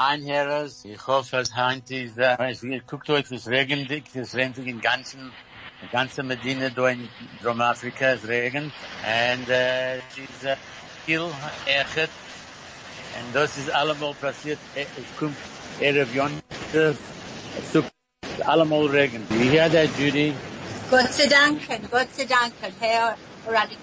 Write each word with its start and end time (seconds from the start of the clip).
Einherres. 0.00 0.84
Ich 0.86 1.06
hoffe, 1.06 1.36
es 1.38 1.54
heint 1.54 1.90
ist, 1.90 2.16
äh, 2.16 2.52
ihr 2.62 2.80
guckt 2.80 3.08
heute, 3.10 3.34
es 3.34 3.46
regnet, 3.46 3.90
es 4.14 4.34
regnet 4.34 4.66
in 4.66 4.80
ganzen, 4.80 5.30
ganze 5.92 6.22
Medina 6.22 6.70
da 6.70 6.88
in 6.88 7.06
Dromafrika, 7.42 8.12
es 8.12 8.26
regnet. 8.26 8.72
And, 9.04 9.48
äh, 9.50 9.98
es 9.98 10.02
ist, 10.16 10.44
äh, 10.44 10.56
viel 11.04 11.26
echt. 11.66 12.08
Und 13.18 13.34
das 13.34 13.58
ist 13.58 13.70
allemal 13.70 14.14
passiert, 14.14 14.58
es 14.74 14.86
kommt, 15.18 15.36
Erev 15.80 16.14
Yontif, 16.14 16.96
es 17.58 17.72
tut 17.72 17.84
allemal 18.46 18.86
Regen. 18.86 19.26
Wie 19.28 19.50
hier 19.50 19.68
der 19.68 19.84
Judy? 19.84 20.32
Gott 20.90 21.12
sei 21.12 21.26
Dank, 21.26 21.60
Gott 21.90 22.08
sei 22.16 22.24
Dank, 22.24 22.54
Herr 22.80 23.16
Radi, 23.46 23.76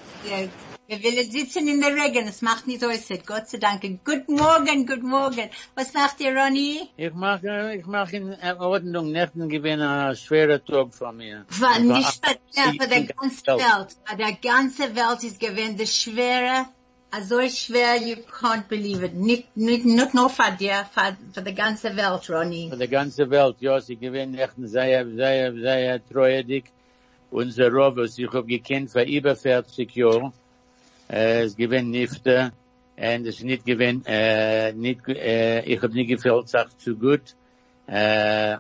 wir 0.88 1.04
wollen 1.04 1.30
sitzen 1.30 1.68
in 1.68 1.82
der 1.82 1.94
Regen, 1.94 2.28
es 2.28 2.42
macht 2.42 2.66
nicht 2.66 2.80
so, 2.80 2.88
Gott 3.26 3.50
sei 3.50 3.58
Dank. 3.58 3.82
Guten 3.82 4.36
Morgen, 4.36 4.86
guten 4.86 5.10
Morgen. 5.10 5.50
Was 5.76 5.94
macht 5.94 6.22
ihr, 6.22 6.34
Ronny? 6.34 6.90
Ich 6.96 7.14
mach, 7.14 7.44
ich 7.44 7.86
mach 7.86 8.10
in 8.14 8.34
Ordnung, 8.58 9.12
Nächten 9.12 9.50
gewinnen, 9.50 9.82
ein 9.82 10.16
schwerer 10.16 10.64
Tag 10.64 10.94
von 10.94 11.18
mir. 11.18 11.46
War 11.60 11.80
nicht 11.80 12.26
für, 12.26 12.38
ja, 12.54 12.72
für 12.72 12.88
die 12.88 13.06
ganze 13.08 13.48
Welt. 13.48 13.98
Für 14.06 14.16
die 14.16 14.42
ganze 14.42 14.96
Welt 14.96 15.24
ist 15.24 15.40
gewesen, 15.42 15.78
das 15.78 15.94
schwere, 15.94 16.68
so 17.22 17.42
schwer, 17.50 17.98
you 17.98 18.16
can't 18.40 18.70
believe 18.70 19.04
it. 19.04 19.14
Nicht, 19.14 19.58
nicht, 19.58 19.84
nicht 19.84 20.14
nur 20.14 20.30
für 20.30 20.52
dir, 20.58 20.86
für, 20.94 21.18
für 21.34 21.42
die 21.42 21.54
ganze 21.54 21.98
Welt, 21.98 22.30
Ronny. 22.30 22.70
Für 22.70 22.78
die 22.78 22.88
ganze 22.88 23.30
Welt, 23.30 23.58
ja, 23.60 23.82
sie 23.82 23.98
gewinnen 23.98 24.32
Nächten 24.32 24.66
sehr, 24.66 25.06
sehr, 25.06 25.54
sehr 25.54 26.08
treuedig. 26.08 26.72
Unser 27.30 27.70
Rob, 27.72 27.98
was 27.98 28.18
ich 28.18 28.32
hab 28.32 28.48
gekannt 28.48 28.90
für 28.90 29.04
über 29.04 29.36
40 29.36 29.94
Jahre, 29.94 30.28
äh, 30.28 30.47
es 31.08 31.56
gewinnt 31.56 31.90
Nifte, 31.90 32.52
und 32.98 33.28
es 33.28 33.44
nicht 33.44 33.66
gewinnt, 33.66 34.06
äh, 34.08 34.74
nicht, 34.74 35.08
äh, 35.08 35.62
ich 35.64 35.82
hab 35.82 35.92
nicht 35.94 36.08
gefällt, 36.10 36.50
sagt 36.50 36.82
zu 36.82 36.96
gut, 36.96 37.36
äh, 37.88 38.58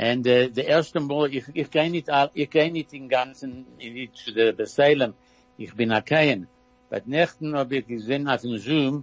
und 0.00 0.26
äh, 0.28 0.48
der 0.48 0.66
erste 0.68 1.00
Mal, 1.00 1.34
ich, 1.34 1.44
ich 1.54 1.70
gehe 1.70 1.90
nicht, 1.90 2.08
ich 2.34 2.50
gehe 2.50 2.70
nicht 2.70 2.92
den 2.92 3.08
ganzen, 3.08 3.66
nicht 3.78 4.16
zu 4.16 4.32
der 4.32 4.52
Beseilem, 4.52 5.14
ich 5.56 5.74
bin 5.74 5.90
a 5.90 6.00
kein. 6.00 6.46
Bei 6.88 7.02
Nächten 7.04 7.56
hab 7.56 7.72
ich 7.72 7.84
gesehen 7.84 8.28
auf 8.28 8.42
dem 8.42 8.58
Zoom, 8.58 9.02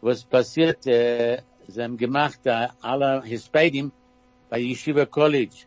was 0.00 0.22
passiert, 0.22 0.86
äh, 0.86 1.42
sie 1.66 1.82
haben 1.82 1.96
gemacht, 1.96 2.40
äh, 2.44 2.68
alle 2.80 3.22
Hispadim 3.22 3.90
bei 4.48 4.60
Yeshiva 4.60 5.04
College. 5.06 5.66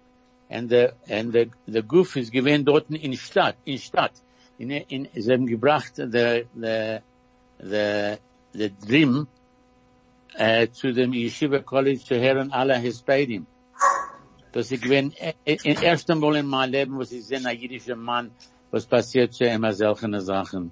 And 0.49 0.69
the, 0.69 0.93
and 1.08 1.31
the, 1.31 1.52
the 1.67 1.83
goof 1.83 2.16
is 2.16 2.31
given 2.31 2.64
dort 2.66 2.89
in 2.89 3.16
Stadt, 3.17 3.55
in 3.66 3.77
Stadt. 3.77 4.14
In, 4.59 4.71
in, 4.71 5.07
sie 5.15 5.31
haben 5.31 5.47
gebracht, 5.47 5.93
Dream, 8.85 9.27
zu 10.73 10.93
dem 10.93 11.13
Yeshiva 11.13 11.59
College 11.59 11.99
zu 12.03 12.19
hören 12.19 12.52
alle. 12.52 12.81
Das 14.52 14.71
ich 14.71 14.81
gewinn, 14.81 15.13
in 15.45 15.77
ersten 15.77 16.19
Mal 16.19 16.35
in 16.35 16.47
meinem 16.47 16.71
Leben, 16.71 16.99
was 16.99 17.11
ich 17.13 17.25
sehe, 17.25 17.39
ein 17.45 17.57
jüdischer 17.57 17.95
Mann, 17.95 18.31
was 18.69 18.86
passiert 18.86 19.33
schon 19.37 19.48
immer 19.48 19.71
Sachen. 20.19 20.71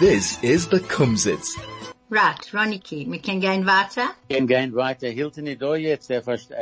This 0.00 0.42
is 0.42 0.66
the 0.70 0.78
Kumzits. 0.78 1.69
Right, 2.12 2.52
Ronny 2.52 2.80
Key, 2.80 3.06
wir 3.08 3.20
können 3.20 3.40
gehen 3.40 3.64
weiter. 3.66 4.10
Gehen 4.28 4.48
gehen 4.48 4.74
weiter. 4.74 5.06
Hilton 5.08 5.44
nicht 5.44 5.62
da 5.62 5.76
jetzt, 5.76 6.10
er 6.10 6.22
versteht, 6.24 6.56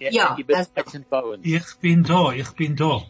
Ja, 0.00 0.34
er 0.34 0.38
übertreiben 0.38 1.06
bei 1.08 1.20
uns. 1.20 1.46
Ich 1.46 1.76
bin 1.80 2.02
da, 2.02 2.32
ich 2.32 2.50
bin 2.50 2.74
da. 2.74 3.02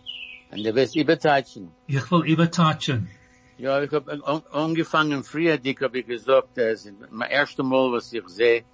Und 0.50 0.66
er 0.66 0.74
wird 0.74 0.94
übertreiben. 0.94 1.70
Ich 1.86 2.10
will 2.10 2.26
übertatschen. 2.26 3.08
Ja, 3.56 3.82
ich 3.82 3.90
habe 3.92 4.20
angefangen 4.52 5.24
früher, 5.24 5.56
dick 5.56 5.80
habe 5.80 6.00
ich 6.00 6.06
gesagt, 6.06 6.50
das 6.56 6.84
ist 6.84 6.94
mein 7.10 7.30
erstes 7.30 7.64
Mal, 7.64 7.90
was 7.92 8.12
ich 8.12 8.28
sehe, 8.28 8.64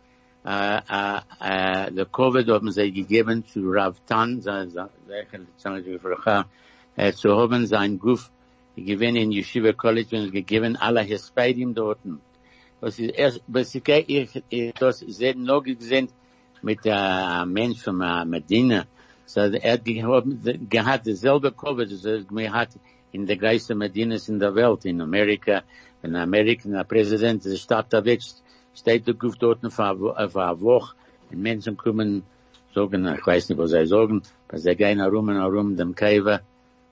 äh, 0.45 0.77
äh, 0.79 1.21
äh, 1.41 1.93
der 1.93 2.07
Covid 2.07 2.49
haben 2.49 2.73
sie 2.73 2.93
gegeben 2.93 3.45
zu 3.47 3.61
Rav 3.71 4.01
Tan, 4.07 4.41
sein, 4.41 4.71
sein, 4.71 4.89
äh, 6.97 7.13
zu 7.13 7.37
haben 7.37 7.67
sein 7.67 7.99
Guf 8.01 8.31
gegeben 8.75 9.17
in 9.17 9.31
Yeshiva 9.33 9.73
College 9.73 10.17
und 10.17 10.33
gegeben 10.33 10.77
alle 10.77 11.03
Hispadim 11.03 11.73
dorten. 11.75 12.21
Was 12.81 12.99
ist 12.99 13.15
erst, 13.17 13.43
was 13.47 13.75
ich, 13.75 13.89
ich, 13.89 14.43
ich 14.49 14.75
das 14.75 14.99
sehr 15.01 15.35
noch 15.35 15.63
gesehen 15.63 16.09
mit 16.63 16.85
der 16.85 17.45
Mensch 17.47 17.81
von 17.81 18.01
äh, 18.01 18.25
Medina. 18.25 18.85
So, 19.25 19.41
er 19.41 19.73
hat 19.73 19.85
gehabt, 19.85 21.07
dasselbe 21.07 21.53
Covid, 21.53 21.91
das 21.91 22.05
er 22.05 22.25
mir 22.31 22.53
hat 22.53 22.71
in 23.13 23.27
der 23.27 23.37
größten 23.37 23.79
Medinas 23.79 24.29
in 24.29 24.39
der 24.39 24.55
Welt, 24.55 24.85
in 24.85 25.01
Amerika, 25.01 25.63
wenn 26.03 26.15
ein 26.15 26.23
Amerikaner 26.23 26.85
Präsident 26.85 27.45
der 27.45 27.57
Stadt 27.57 27.93
da 27.93 28.05
weg, 28.05 28.21
steht 28.75 29.07
der 29.07 29.15
Guf 29.15 29.37
dort 29.37 29.61
für 29.73 29.85
eine 29.85 30.29
für 30.29 30.45
eine 30.45 30.61
Woche, 30.61 30.95
und 31.31 31.41
Menschen 31.41 31.77
kommen, 31.77 32.23
sagen, 32.75 33.07
ich 33.07 33.27
weiß 33.27 33.49
nicht, 33.49 33.59
was 33.59 33.71
sie 33.71 33.87
sagen, 33.87 34.23
aber 34.49 34.59
sie 34.59 34.77
gehen 34.77 35.01
herum 35.01 35.29
und 35.29 35.37
herum 35.37 35.77
dem 35.77 35.95
Kaiwa, 35.95 36.41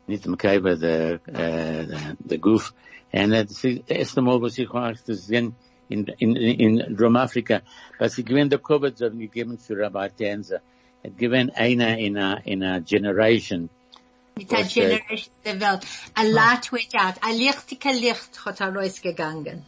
nicht 0.06 0.24
dem 0.24 0.36
Kaiwa, 0.36 0.74
der, 0.74 1.20
äh, 1.26 1.86
der, 1.86 2.16
der 2.18 2.38
Guf. 2.38 2.74
Und 3.12 3.30
das 3.30 3.64
ist 3.64 3.64
das 3.64 3.98
erste 3.98 4.22
Mal, 4.22 4.40
was 4.40 4.58
ich 4.58 4.72
war, 4.72 4.92
das 4.92 5.26
sehen, 5.26 5.54
in, 5.88 6.06
in, 6.18 6.36
in 6.36 6.96
Dromafrika, 6.96 7.62
was 7.98 8.14
sie 8.14 8.24
gewinnt 8.24 8.52
der 8.52 8.58
Covid 8.58 9.00
haben 9.00 9.18
gegeben 9.18 9.58
zu 9.58 9.74
Rabbi 9.74 10.08
Tenza. 10.10 10.60
Het 11.02 11.18
gewinnt 11.18 11.54
einer 11.56 11.98
in 11.98 12.16
a, 12.16 12.40
in 12.44 12.62
a 12.62 12.80
generation. 12.80 13.68
Mit 14.36 14.50
der 14.50 14.60
Was, 14.60 14.76
äh, 14.76 14.80
Generation 14.80 15.34
der 15.44 15.60
Welt. 15.60 15.86
Ein 16.14 16.32
Light 16.32 16.72
went 16.72 16.94
out. 16.94 17.14
Ein 17.20 17.36
lichtiger 17.36 17.92
Licht 17.92 18.44
hat 18.44 18.60
er 18.60 18.74
rausgegangen. 18.74 19.62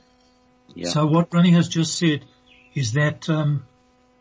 Ja. 0.75 0.91
So 0.91 1.11
what 1.11 1.33
Ronnie 1.33 1.55
has 1.55 1.69
just 1.69 1.99
said 1.99 2.25
is 2.75 2.93
that, 2.95 3.29
um, 3.29 3.65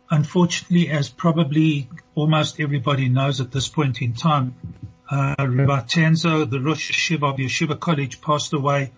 unfortunately, 0.10 0.90
as 0.90 1.10
probably 1.10 1.90
almost 2.14 2.60
everybody 2.60 3.10
knows 3.10 3.42
at 3.42 3.52
this 3.52 3.70
point 3.70 4.02
in 4.02 4.14
time, 4.14 4.54
uh, 5.10 5.36
Rabbi 5.40 5.82
Tanzer, 5.82 6.50
the 6.50 6.60
Rosh 6.60 6.92
Yeshiva 6.92 7.32
of 7.32 7.38
Yeshiva 7.38 7.80
College, 7.80 8.22
passed 8.22 8.54
away 8.54 8.92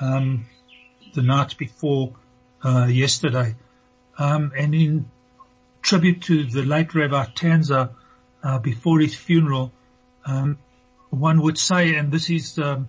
um, 0.00 0.46
the 1.14 1.22
night 1.22 1.56
before 1.58 2.12
uh, 2.64 2.86
yesterday. 2.86 3.54
Um, 4.18 4.52
and 4.56 4.74
in 4.74 5.10
tribute 5.82 6.22
to 6.22 6.44
the 6.44 6.64
late 6.64 6.94
Rabbi 6.94 7.26
Tanzer, 7.34 7.90
uh, 8.42 8.58
before 8.58 9.00
his 9.00 9.14
funeral, 9.14 9.72
um, 10.26 10.58
one 11.10 11.40
would 11.42 11.58
say, 11.58 11.94
and 11.94 12.12
this 12.12 12.30
is, 12.30 12.58
um, 12.58 12.88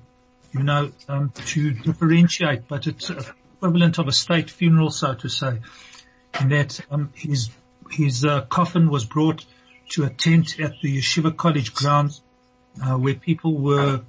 you 0.52 0.64
know, 0.64 0.92
um, 1.08 1.32
to 1.46 1.72
differentiate, 1.74 2.68
but 2.68 2.88
it's 2.88 3.10
equivalent 3.10 3.98
of 3.98 4.08
a 4.08 4.12
state 4.12 4.50
funeral, 4.50 4.90
so 4.90 5.14
to 5.14 5.30
say, 5.30 5.60
in 6.40 6.50
that 6.50 6.80
um, 6.92 7.12
his 7.16 7.50
his 7.90 8.24
uh, 8.24 8.42
coffin 8.42 8.90
was 8.90 9.04
brought 9.06 9.44
to 9.90 10.04
a 10.04 10.10
tent 10.10 10.60
at 10.60 10.74
the 10.82 11.00
Yeshiva 11.00 11.36
College 11.36 11.74
grounds, 11.74 12.22
uh, 12.84 12.96
where 12.96 13.16
people 13.16 13.58
were 13.58 14.02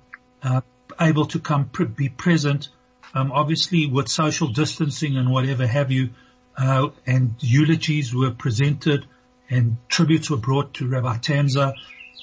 uh, 0.43 0.61
able 1.01 1.27
to 1.27 1.39
come 1.39 1.67
pr- 1.67 1.85
be 1.85 2.09
present, 2.09 2.69
um, 3.15 3.33
obviously 3.33 3.87
with 3.87 4.09
social 4.09 4.49
distancing 4.49 5.17
and 5.17 5.31
whatever 5.31 5.67
have 5.67 5.91
you, 5.91 6.11
uh, 6.57 6.89
and 7.07 7.35
eulogies 7.41 8.15
were 8.15 8.31
presented 8.31 9.07
and 9.49 9.77
tributes 9.89 10.31
were 10.31 10.37
brought 10.37 10.75
to 10.75 10.89
Rabbi 10.89 11.17
Tanzer. 11.19 11.75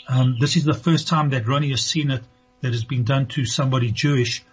Um, 0.08 0.38
this 0.40 0.56
is 0.56 0.64
the 0.64 0.74
first 0.74 1.08
time 1.08 1.32
that 1.32 1.48
Ronnie 1.48 1.72
has 1.72 1.84
seen 1.84 2.12
it 2.12 2.24
that 2.62 2.72
has 2.72 2.86
been 2.86 3.04
done 3.04 3.28
to 3.28 3.46
somebody 3.46 3.92
Jewish, 3.92 4.44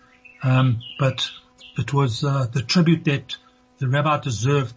um, 0.42 0.81
but 0.98 1.31
it 1.78 1.92
was 1.92 2.25
uh, 2.25 2.46
the 2.52 2.62
tribute 2.62 3.04
that 3.04 3.36
the 3.78 3.88
rabbi 3.88 4.20
deserved 4.20 4.75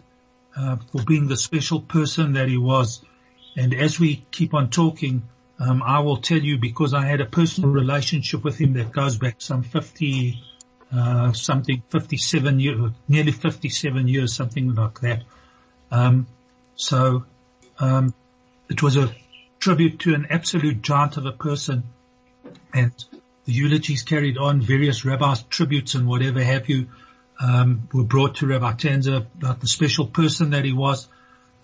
uh, 0.56 0.76
for 0.90 1.02
being 1.02 1.28
the 1.28 1.36
special 1.36 1.80
person 1.80 2.32
that 2.34 2.48
he 2.48 2.56
was. 2.56 3.02
And 3.56 3.74
as 3.74 3.98
we 3.98 4.24
keep 4.30 4.54
on 4.54 4.70
talking, 4.70 5.22
um, 5.58 5.82
I 5.82 6.00
will 6.00 6.18
tell 6.18 6.38
you 6.38 6.58
because 6.58 6.94
I 6.94 7.04
had 7.04 7.20
a 7.20 7.26
personal 7.26 7.70
relationship 7.70 8.44
with 8.44 8.58
him 8.58 8.74
that 8.74 8.92
goes 8.92 9.16
back 9.16 9.36
some 9.38 9.62
50, 9.62 10.40
uh, 10.94 11.32
something 11.32 11.82
57 11.90 12.60
years, 12.60 12.92
nearly 13.08 13.32
57 13.32 14.08
years, 14.08 14.34
something 14.34 14.74
like 14.74 15.00
that. 15.00 15.22
Um, 15.90 16.26
so, 16.76 17.24
um, 17.78 18.14
it 18.68 18.82
was 18.82 18.96
a 18.96 19.14
tribute 19.60 20.00
to 20.00 20.14
an 20.14 20.26
absolute 20.30 20.82
giant 20.82 21.16
of 21.16 21.26
a 21.26 21.32
person 21.32 21.84
and 22.72 22.92
the 23.44 23.52
eulogies 23.52 24.02
carried 24.02 24.38
on, 24.38 24.60
various 24.60 25.04
rabbis, 25.04 25.42
tributes 25.42 25.94
and 25.94 26.06
whatever 26.06 26.42
have 26.42 26.68
you. 26.68 26.88
um, 27.40 27.88
were 27.92 28.04
brought 28.04 28.36
to 28.36 28.46
Rabbi 28.46 28.72
Tanzer 28.72 29.26
about 29.38 29.60
the 29.60 29.68
special 29.68 30.06
person 30.06 30.50
that 30.50 30.64
he 30.64 30.72
was. 30.72 31.08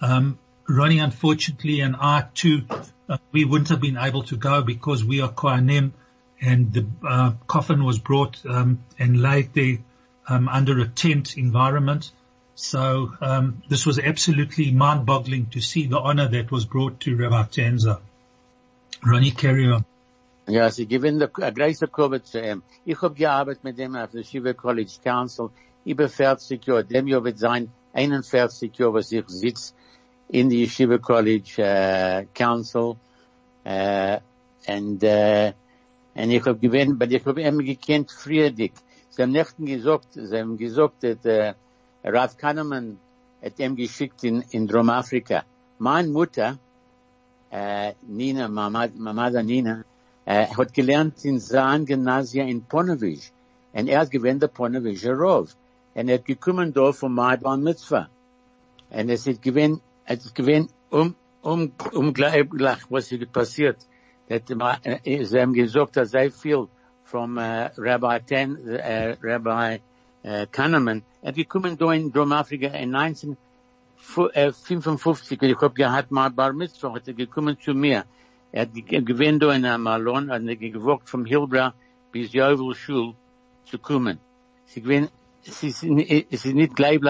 Um, 0.01 0.39
Ronnie, 0.69 0.99
unfortunately, 0.99 1.81
and 1.81 1.97
I 1.97 2.27
too, 2.35 2.63
uh, 3.09 3.19
we 3.33 3.45
wouldn't 3.45 3.69
have 3.71 3.81
been 3.81 3.97
able 3.97 4.23
to 4.25 4.37
go 4.37 4.63
because 4.63 5.05
we 5.05 5.21
are 5.21 5.31
Kohanim 5.31 5.93
and 6.41 6.73
the 6.73 6.87
uh, 7.07 7.33
coffin 7.47 7.85
was 7.85 7.99
brought 7.99 8.45
um, 8.47 8.85
and 8.99 9.21
laid 9.21 9.53
there 9.55 9.79
um, 10.29 10.49
under 10.49 10.79
a 10.81 10.89
tent 10.89 11.37
environment. 11.37 12.11
So 12.55 13.13
um, 13.21 13.63
this 13.69 13.85
was 13.85 13.99
absolutely 13.99 14.71
mind-boggling 14.71 15.47
to 15.47 15.61
see 15.61 15.87
the 15.87 15.99
honor 15.99 16.29
that 16.29 16.51
was 16.51 16.65
brought 16.65 17.01
to 17.01 17.17
Rabbi 17.17 17.43
Tanzer. 17.45 18.01
Ronnie, 19.05 19.33
carry 19.33 19.67
on. 19.71 19.85
Ja, 20.47 20.71
sie 20.71 20.87
gewinnen 20.87 21.19
der 21.19 21.29
große 21.29 21.89
Kurve 21.89 22.23
zu 22.23 22.39
ihm. 22.39 22.63
Ich 22.85 23.01
habe 23.01 23.15
gearbeitet 23.15 23.65
mit 23.65 23.79
dem 23.79 23.97
auf 23.97 24.11
der 24.11 24.23
Shiva 24.23 24.53
College 24.53 24.93
Council 25.03 25.51
über 25.87 26.09
40 26.09 26.67
Jahre. 26.67 26.85
Dem 26.85 27.09
Jahr 27.09 27.25
wird 27.25 27.39
sein 27.39 27.71
41 27.95 28.77
Jahre, 28.77 28.95
was 28.95 29.11
ich 29.11 29.25
sitze 29.27 29.73
in 30.29 30.51
die 30.51 30.65
Yeshiva 30.65 30.99
College 30.99 31.57
uh, 31.59 32.27
Council. 32.35 32.97
Uh, 33.65 34.19
and, 34.67 35.03
uh, 35.03 35.53
und 36.15 36.31
ich 36.31 36.45
habe 36.45 36.59
gewinnt, 36.59 37.01
weil 37.01 37.13
ich 37.13 37.25
habe 37.25 37.43
immer 37.43 37.63
gekannt 37.63 38.11
Friedrich. 38.11 38.73
Sie 39.11 39.23
haben 39.23 39.33
nicht 39.33 39.57
gesagt, 39.59 40.09
sie 40.13 40.39
haben 40.39 40.57
gesagt, 40.57 41.03
dass 41.03 41.25
uh, 41.25 41.53
Rav 42.05 42.37
Kahneman 42.37 42.99
hat 43.43 43.59
ihm 43.59 43.77
geschickt 43.77 44.25
in, 44.25 44.43
in 44.51 44.67
Dromafrika. 44.67 45.45
Meine 45.79 46.09
Mutter, 46.09 46.59
uh, 47.53 47.93
Nina, 48.07 48.49
Mama, 48.49 48.89
Mama 48.97 49.43
Nina, 49.43 49.85
uh, 50.27 50.31
hat 50.31 50.73
gelernt 50.73 51.25
in 51.25 51.41
Zahn 51.41 51.87
Gymnasia 51.87 52.45
in 52.45 52.63
Ponevezh. 52.63 53.33
Und 53.73 53.89
er 53.89 54.01
hat 54.01 54.11
gewinnt 54.11 54.43
der 54.43 54.49
Ponevezh 54.49 55.07
Rov. 55.07 55.57
Und 55.95 56.09
er 56.09 56.19
hat 56.19 56.25
gekommen 56.25 56.73
da 56.73 56.93
von 56.93 57.13
Maiban 57.13 57.63
Mitzvah. 57.63 58.09
Und 58.91 59.09
es 59.11 59.27
hat 59.27 59.43
gewinnt 59.43 59.81
het 60.05 60.25
is 60.25 60.33
gewinn 60.33 60.69
um, 60.89 61.17
um, 61.41 61.73
unglaublich, 61.93 62.85
was 62.91 63.09
hier 63.09 63.27
passiert. 63.27 63.87
Dat, 64.27 64.51
uh, 64.51 64.75
ze 65.03 65.37
hebben 65.37 65.57
gezegd 65.57 65.95
dat 65.95 66.09
zij 66.09 66.31
veel 66.31 66.69
from 67.03 67.39
uh, 67.39 67.65
Rabbi 67.75 68.19
Ten, 68.25 68.59
uh, 68.65 69.13
Rabbi 69.21 69.81
uh, 70.23 70.43
Kahneman, 70.51 71.03
we 71.21 71.47
komen 71.47 71.77
door 71.77 71.95
in 71.95 72.11
Droom-Afrika 72.11 72.73
in 72.73 72.91
1955, 72.91 75.43
ich 75.43 75.61
habe 75.61 75.75
gehabt 75.75 76.11
mal 76.11 76.31
Bar 76.31 76.55
Mitzvah, 76.55 76.95
hat 76.95 77.07
er 77.07 77.15
gekommen 77.15 77.57
zu 77.61 77.75
mir. 77.75 78.05
Er 78.51 78.63
hat 78.63 78.75
gewinnt 78.75 79.43
da 79.43 79.53
in 79.53 79.65
einem 79.65 79.83
Malon, 79.83 80.31
und 80.31 80.49
er 80.49 80.57
gewollt 80.57 81.09
vom 81.09 81.25
Hilbra 81.25 81.75
bis 82.13 82.33
Jovel 82.33 82.75
Schul 82.75 83.15
zu 83.65 83.79
kommen. 83.79 84.19
Sie 84.67 84.81
gewinnt 84.81 85.11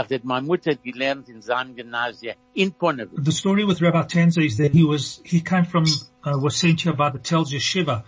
that 0.08 0.24
my 0.24 0.40
in 0.40 1.42
Gymnasium 1.76 2.34
in. 2.54 2.74
The 2.80 3.32
story 3.32 3.64
with 3.64 3.80
Rabbi 3.80 4.02
Tanzer 4.02 4.44
is 4.44 4.58
that 4.58 4.72
he 4.72 4.84
was, 4.84 5.20
he 5.24 5.40
came 5.40 5.64
from, 5.64 5.84
uh, 6.24 6.38
was 6.38 6.56
sent 6.56 6.82
here 6.82 6.92
by 6.92 7.10
the 7.10 7.18
Telz 7.18 7.52
Yeshiva, 7.52 8.04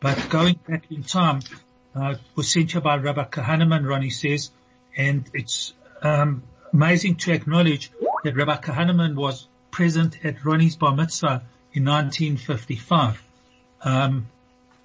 but 0.00 0.28
going 0.30 0.58
back 0.68 0.84
in 0.90 1.02
time, 1.02 1.40
uh, 1.94 2.14
was 2.34 2.50
sent 2.50 2.72
here 2.72 2.80
by 2.80 2.96
Rabbi 2.96 3.24
Kahneman, 3.24 3.86
Ronnie 3.86 4.10
says, 4.10 4.50
and 4.96 5.24
it's, 5.32 5.72
um, 6.02 6.42
amazing 6.72 7.16
to 7.16 7.32
acknowledge 7.32 7.90
that 8.24 8.34
Rabbi 8.36 8.56
Kahneman 8.56 9.14
was 9.14 9.48
present 9.70 10.24
at 10.24 10.44
Ronnie's 10.44 10.76
bar 10.76 10.94
mitzvah 10.94 11.42
in 11.72 11.84
1955. 11.84 13.22
Um, 13.82 14.26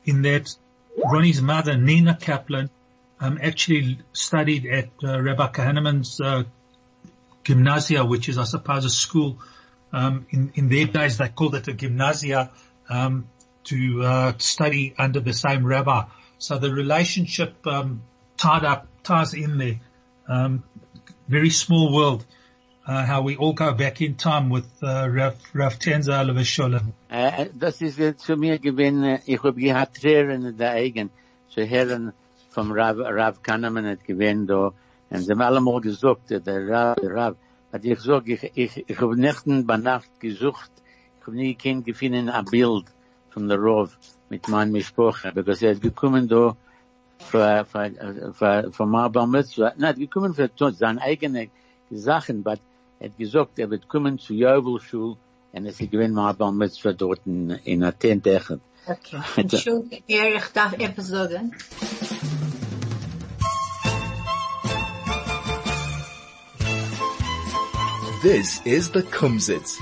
in 0.05 0.23
that 0.23 0.53
Ronnie's 0.97 1.41
mother, 1.41 1.77
Nina 1.77 2.15
Kaplan, 2.15 2.69
um, 3.19 3.39
actually 3.41 3.99
studied 4.13 4.65
at 4.65 4.89
uh, 5.03 5.21
Rabbi 5.21 5.47
Kahneman's 5.51 6.19
uh, 6.21 6.43
gymnasia, 7.43 8.05
which 8.05 8.29
is, 8.29 8.37
I 8.37 8.45
suppose, 8.45 8.85
a 8.85 8.89
school. 8.89 9.39
Um, 9.91 10.25
in, 10.29 10.51
in 10.55 10.69
their 10.69 10.85
days, 10.85 11.17
they 11.17 11.29
called 11.29 11.55
it 11.55 11.67
a 11.67 11.73
gymnasia 11.73 12.51
um, 12.89 13.27
to 13.65 14.03
uh, 14.03 14.33
study 14.37 14.93
under 14.97 15.19
the 15.19 15.33
same 15.33 15.65
rabbi. 15.65 16.03
So 16.37 16.57
the 16.57 16.73
relationship 16.73 17.65
um, 17.67 18.03
tied 18.37 18.63
up, 18.63 18.87
ties 19.03 19.33
in 19.33 19.57
there. 19.57 19.79
Um, 20.27 20.63
very 21.27 21.49
small 21.49 21.93
world. 21.93 22.25
Uh, 22.87 23.05
how 23.05 23.21
we 23.21 23.35
all 23.35 23.53
go 23.53 23.71
back 23.73 24.01
in 24.01 24.15
time 24.15 24.49
with 24.49 24.67
uh, 24.81 25.07
Rav, 25.07 25.35
Rav 25.53 25.77
Tanzer 25.77 26.25
Sholem. 26.43 26.93
Uh, 27.11 27.45
das 27.55 27.81
ist 27.81 28.19
zu 28.19 28.35
mir 28.35 28.57
gewesen, 28.57 29.19
ich 29.27 29.43
habe 29.43 29.61
gehabt 29.61 30.01
Tränen 30.01 30.45
in 30.45 30.57
der 30.57 30.73
Augen 30.73 31.11
zu 31.49 31.69
hören, 31.69 32.13
vom 32.59 32.71
Rav, 32.73 32.97
Rav 32.99 33.41
Kahneman 33.41 33.85
hat 33.85 34.03
gewähnt 34.03 34.49
da, 34.49 34.73
und 35.09 35.21
sie 35.23 35.31
haben 35.31 35.41
allemal 35.41 35.79
gesagt, 35.79 36.29
der 36.29 36.67
Rav, 36.67 36.95
der 37.01 37.13
Rav, 37.15 37.35
hat 37.71 37.85
ich 37.85 37.95
gesagt, 37.95 38.27
ich, 38.27 38.51
ich, 38.53 38.83
ich 38.87 39.01
habe 39.01 39.15
nächten 39.15 39.65
bei 39.65 39.77
Nacht 39.77 40.19
gesucht, 40.19 40.71
ich 41.19 41.27
habe 41.27 41.37
nie 41.37 41.55
kein 41.55 41.83
gefunden 41.83 42.29
ein 42.29 42.45
Bild 42.45 42.85
von 43.29 43.47
der 43.47 43.59
Rav 43.61 43.97
mit 44.29 44.47
meinem 44.49 44.73
Mischproche, 44.73 45.31
because 45.33 45.65
er 45.65 45.75
hat 45.75 45.81
gekommen 45.81 46.27
da, 46.27 46.57
für, 47.19 47.65
für, 47.65 48.33
für, 48.33 48.71
für 48.71 48.85
mein 48.85 49.11
Bar 49.11 49.27
Mitzvah, 49.27 49.73
nein, 49.77 49.81
er 49.83 49.89
hat 49.89 49.97
gekommen 49.97 50.33
für 50.33 50.49
seine 50.71 51.01
eigene 51.01 51.49
Sachen, 51.89 52.45
er 52.45 52.57
hat 53.07 53.17
gesagt, 53.17 53.57
er 53.57 53.69
wird 53.69 53.87
kommen 53.87 54.19
zu 54.19 54.33
Jovelschul, 54.33 55.15
und 55.53 55.65
es 55.65 55.79
ist 55.79 55.91
gewinn 55.91 56.11
mein 56.13 56.35
Bar 56.35 56.51
Mitzvah 56.51 56.91
dort 56.91 57.21
in, 57.25 57.51
in 57.63 57.83
Athen 57.83 58.21
Techet. 58.21 58.59
Okay. 58.85 59.21
Entschuldigung, 59.35 60.03
ich 60.07 60.47
darf 60.53 60.73
etwas 60.73 61.07
sagen. 61.07 61.53
This 68.21 68.61
is 68.65 68.89
the 68.89 69.01
Kumzits. 69.01 69.81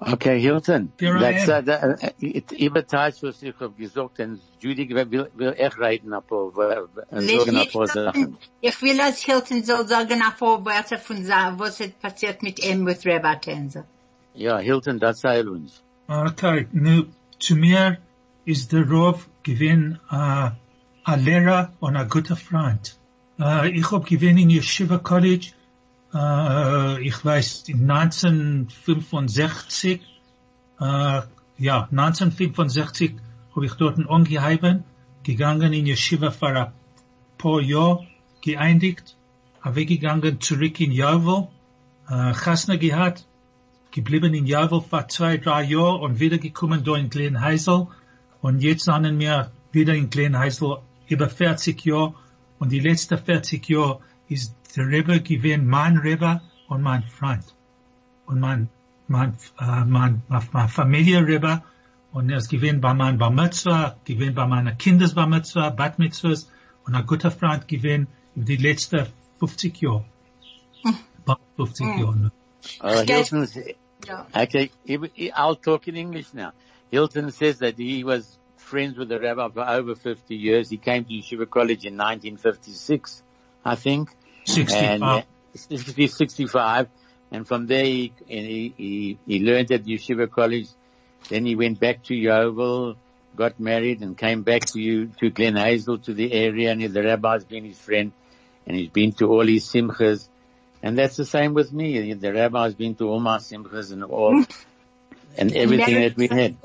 Okay, 0.00 0.40
Hilton. 0.40 0.90
Here 0.98 1.18
That's, 1.18 1.48
I 1.50 1.52
uh, 1.52 1.60
that, 1.60 1.84
uh, 1.84 2.08
it, 2.18 2.52
über 2.52 2.86
Zeit, 2.86 3.22
was 3.22 3.42
ich 3.42 3.54
hab 3.60 3.76
gesagt, 3.76 4.20
und 4.20 4.40
Judy 4.58 4.88
will, 4.88 5.28
will 5.34 5.54
echt 5.58 5.78
reiten, 5.78 6.14
aber, 6.14 6.88
äh, 7.10 7.20
sagen 7.20 7.56
ein 7.56 7.68
paar 7.68 7.86
Sachen. 7.86 8.38
Ich 8.62 8.80
will, 8.80 8.98
als 9.00 9.22
Hilton 9.22 9.64
soll 9.64 9.86
sagen, 9.86 10.22
ein 10.22 10.36
paar 10.38 10.64
Wörter 10.64 10.96
von 10.96 11.22
sagen, 11.24 11.58
was 11.58 11.80
ist 11.80 12.00
passiert 12.00 12.42
mit 12.42 12.58
ihm, 12.64 12.84
mit 12.84 13.04
Rabbi 13.04 13.38
Tenzer. 13.40 13.84
Ja, 14.32 14.56
Hilton, 14.58 14.98
das 14.98 15.20
sei 15.20 15.46
uns. 15.46 15.82
Okay, 16.08 16.66
nu, 16.72 17.04
zu 17.38 17.54
mir 17.54 17.98
ist 18.46 18.72
der 18.72 18.88
Rov 18.88 19.28
gewinn 19.42 20.00
uh, 20.10 20.50
a 21.04 21.14
Lehrer 21.16 21.72
und 21.80 21.96
a 21.96 22.04
guter 22.04 22.36
Freund. 22.36 22.96
Uh, 23.38 23.64
ich 23.64 23.90
hab 23.90 24.06
gewinn 24.06 24.38
in 24.38 24.48
Yeshiva 24.48 24.98
College, 24.98 25.52
uh, 26.14 26.96
ich 26.98 27.24
weiß, 27.24 27.64
in 27.68 27.90
1965, 27.90 30.00
uh, 30.80 31.22
ja, 31.58 31.88
1965 31.90 33.16
habe 33.54 33.66
ich 33.66 33.74
dort 33.74 33.98
angeheben, 34.08 34.84
gegangen 35.22 35.72
in 35.72 35.86
Yeshiva 35.86 36.30
für 36.30 36.46
ein 36.46 36.72
paar 37.38 37.60
Jahre, 37.60 38.06
geeindigt, 38.42 39.16
weggegangen 39.64 40.40
zurück 40.40 40.80
in 40.80 40.92
Jovel, 40.92 41.48
uh, 42.08 42.32
Chasna 42.32 42.76
gehabt, 42.76 43.26
geblieben 43.90 44.34
in 44.34 44.46
Jovel 44.46 44.82
für 44.82 45.06
zwei, 45.08 45.38
drei 45.38 45.64
Jahre 45.64 45.98
und 45.98 46.20
wiedergekommen 46.20 46.84
da 46.84 46.94
in 46.96 47.10
Glen 47.10 47.40
Heisel, 47.40 47.88
und 48.40 48.60
jetzt 48.60 48.84
sind 48.84 49.18
wir 49.18 49.50
wieder 49.72 49.94
in 49.94 50.10
Glen 50.10 50.38
Heisel 50.38 50.78
über 51.08 51.28
40 51.28 51.84
Jahre, 51.84 52.14
und 52.58 52.70
die 52.70 52.80
letzten 52.80 53.18
40 53.18 53.68
Jahre 53.68 54.00
ist 54.28 54.54
der 54.76 54.86
Rebbe 54.88 55.20
gewesen 55.20 55.66
mein 55.66 55.98
Rebbe 55.98 56.40
und 56.68 56.82
mein 56.82 57.02
Freund. 57.04 57.44
Und 58.26 58.40
mein, 58.40 58.68
mein, 59.08 59.36
äh, 59.60 59.84
mein, 59.84 60.22
mein 60.28 60.68
Familie 60.68 61.26
Rebbe. 61.26 61.62
Und 62.12 62.30
er 62.30 62.38
ist 62.38 62.48
gewesen 62.48 62.80
bei 62.80 62.94
meinem 62.94 63.18
Bar 63.18 63.30
Mitzvah, 63.30 63.96
gewesen 64.04 64.34
bei 64.34 64.46
meiner 64.46 64.72
Kindes 64.72 65.14
Bar 65.14 65.26
Mitzvah, 65.26 65.70
Bat 65.70 65.98
Mitzvahs 65.98 66.48
und 66.86 66.94
ein 66.94 67.06
guter 67.06 67.30
Freund 67.30 67.66
gewesen 67.66 68.06
über 68.36 68.44
die 68.44 68.56
letzten 68.56 69.06
50 69.40 69.80
Jahre. 69.82 70.04
About 71.26 71.40
50 71.56 71.86
Mm. 71.86 71.98
Jahre. 72.00 72.32
Uh, 72.82 73.04
Hilton, 73.06 73.48
Ja. 74.06 74.26
okay, 74.32 74.70
I'll 75.34 75.56
talk 75.56 75.88
in 75.88 75.96
English 75.96 76.32
now. 76.34 76.52
Hilton 76.90 77.30
says 77.30 77.58
that 77.58 77.76
he 77.76 78.04
was 78.04 78.38
friends 78.56 78.96
with 78.96 79.08
the 79.08 79.18
rabbi 79.18 79.48
for 79.48 79.66
over 79.68 79.94
50 79.96 80.34
years. 80.36 80.70
He 80.70 80.76
came 80.76 81.04
to 81.04 81.10
Yeshiva 81.10 81.48
College 81.48 81.84
in 81.86 81.96
1956, 81.96 83.22
I 83.64 83.74
think. 83.76 84.10
65. 84.44 84.82
And, 84.82 85.02
uh, 85.02 85.22
60, 85.54 86.06
65. 86.06 86.88
And 87.30 87.46
from 87.46 87.66
there 87.66 87.84
he, 87.84 88.12
he, 88.26 88.74
he, 88.76 89.18
he 89.26 89.40
learned 89.40 89.72
at 89.72 89.84
Yeshiva 89.84 90.30
College. 90.30 90.68
Then 91.28 91.46
he 91.46 91.56
went 91.56 91.80
back 91.80 92.02
to 92.04 92.14
Yeoville, 92.14 92.96
got 93.34 93.58
married 93.58 94.00
and 94.00 94.16
came 94.16 94.42
back 94.42 94.66
to 94.66 94.80
you, 94.80 95.10
to 95.20 95.30
Glen 95.30 95.56
Hazel, 95.56 95.98
to 95.98 96.12
the 96.14 96.32
area 96.32 96.70
and 96.70 96.82
the 96.82 97.02
rabbi's 97.02 97.44
been 97.44 97.64
his 97.64 97.78
friend 97.78 98.12
and 98.66 98.76
he's 98.76 98.90
been 98.90 99.12
to 99.12 99.26
all 99.26 99.46
his 99.46 99.64
simchas. 99.64 100.28
And 100.82 100.98
that's 100.98 101.16
the 101.16 101.24
same 101.24 101.54
with 101.54 101.72
me. 101.72 102.12
The 102.12 102.32
rabbi's 102.32 102.74
been 102.74 102.94
to 102.96 103.08
all 103.08 103.20
my 103.20 103.38
simchas 103.38 103.90
and 103.90 104.04
all, 104.04 104.44
and 105.38 105.52
everything 105.56 105.94
that 105.94 106.16
we 106.16 106.28
had. 106.28 106.56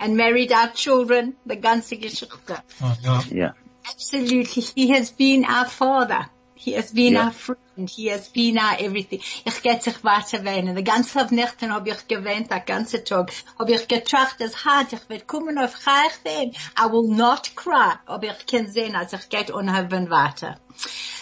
And 0.00 0.16
married 0.16 0.50
our 0.52 0.70
children, 0.70 1.34
the 1.46 1.56
ganze 1.56 2.00
Geschichte. 2.00 2.62
Oh, 2.82 2.96
ja. 3.02 3.22
Yeah. 3.30 3.52
Absolutely. 3.88 4.62
He 4.62 4.88
has 4.90 5.10
been 5.10 5.44
our 5.44 5.66
father. 5.66 6.26
He 6.54 6.72
has 6.72 6.92
been 6.92 7.14
Ja. 7.14 7.26
our 7.26 7.32
friend. 7.32 7.90
He 7.90 8.06
has 8.06 8.28
been 8.28 8.56
our 8.58 8.76
everything. 8.78 9.20
Ich 9.44 9.62
geht 9.62 9.82
sich 9.82 10.02
weiter 10.04 10.44
wehnen. 10.44 10.76
Die 10.76 10.84
ganze 10.84 11.26
Nächte 11.34 11.70
hab 11.70 11.86
ich 11.86 12.08
gewähnt, 12.08 12.50
den 12.50 12.64
ganzen 12.64 13.04
Tag. 13.04 13.32
Hab 13.58 13.68
ich 13.68 13.86
getracht, 13.88 14.36
das 14.38 14.64
hart, 14.64 14.92
ich 14.92 15.08
werde 15.08 15.24
kommen 15.26 15.58
auf 15.58 15.86
Reich 15.86 16.18
wehen. 16.24 16.54
I 16.78 16.90
will 16.90 17.08
not 17.14 17.54
cry. 17.56 17.94
Aber 18.06 18.26
ich 18.28 18.46
kann 18.46 18.68
sehen, 18.68 18.96
als 18.96 19.12
ich 19.12 19.28
geht 19.28 19.50
unheimlich 19.50 20.08
weiter. 20.08 20.56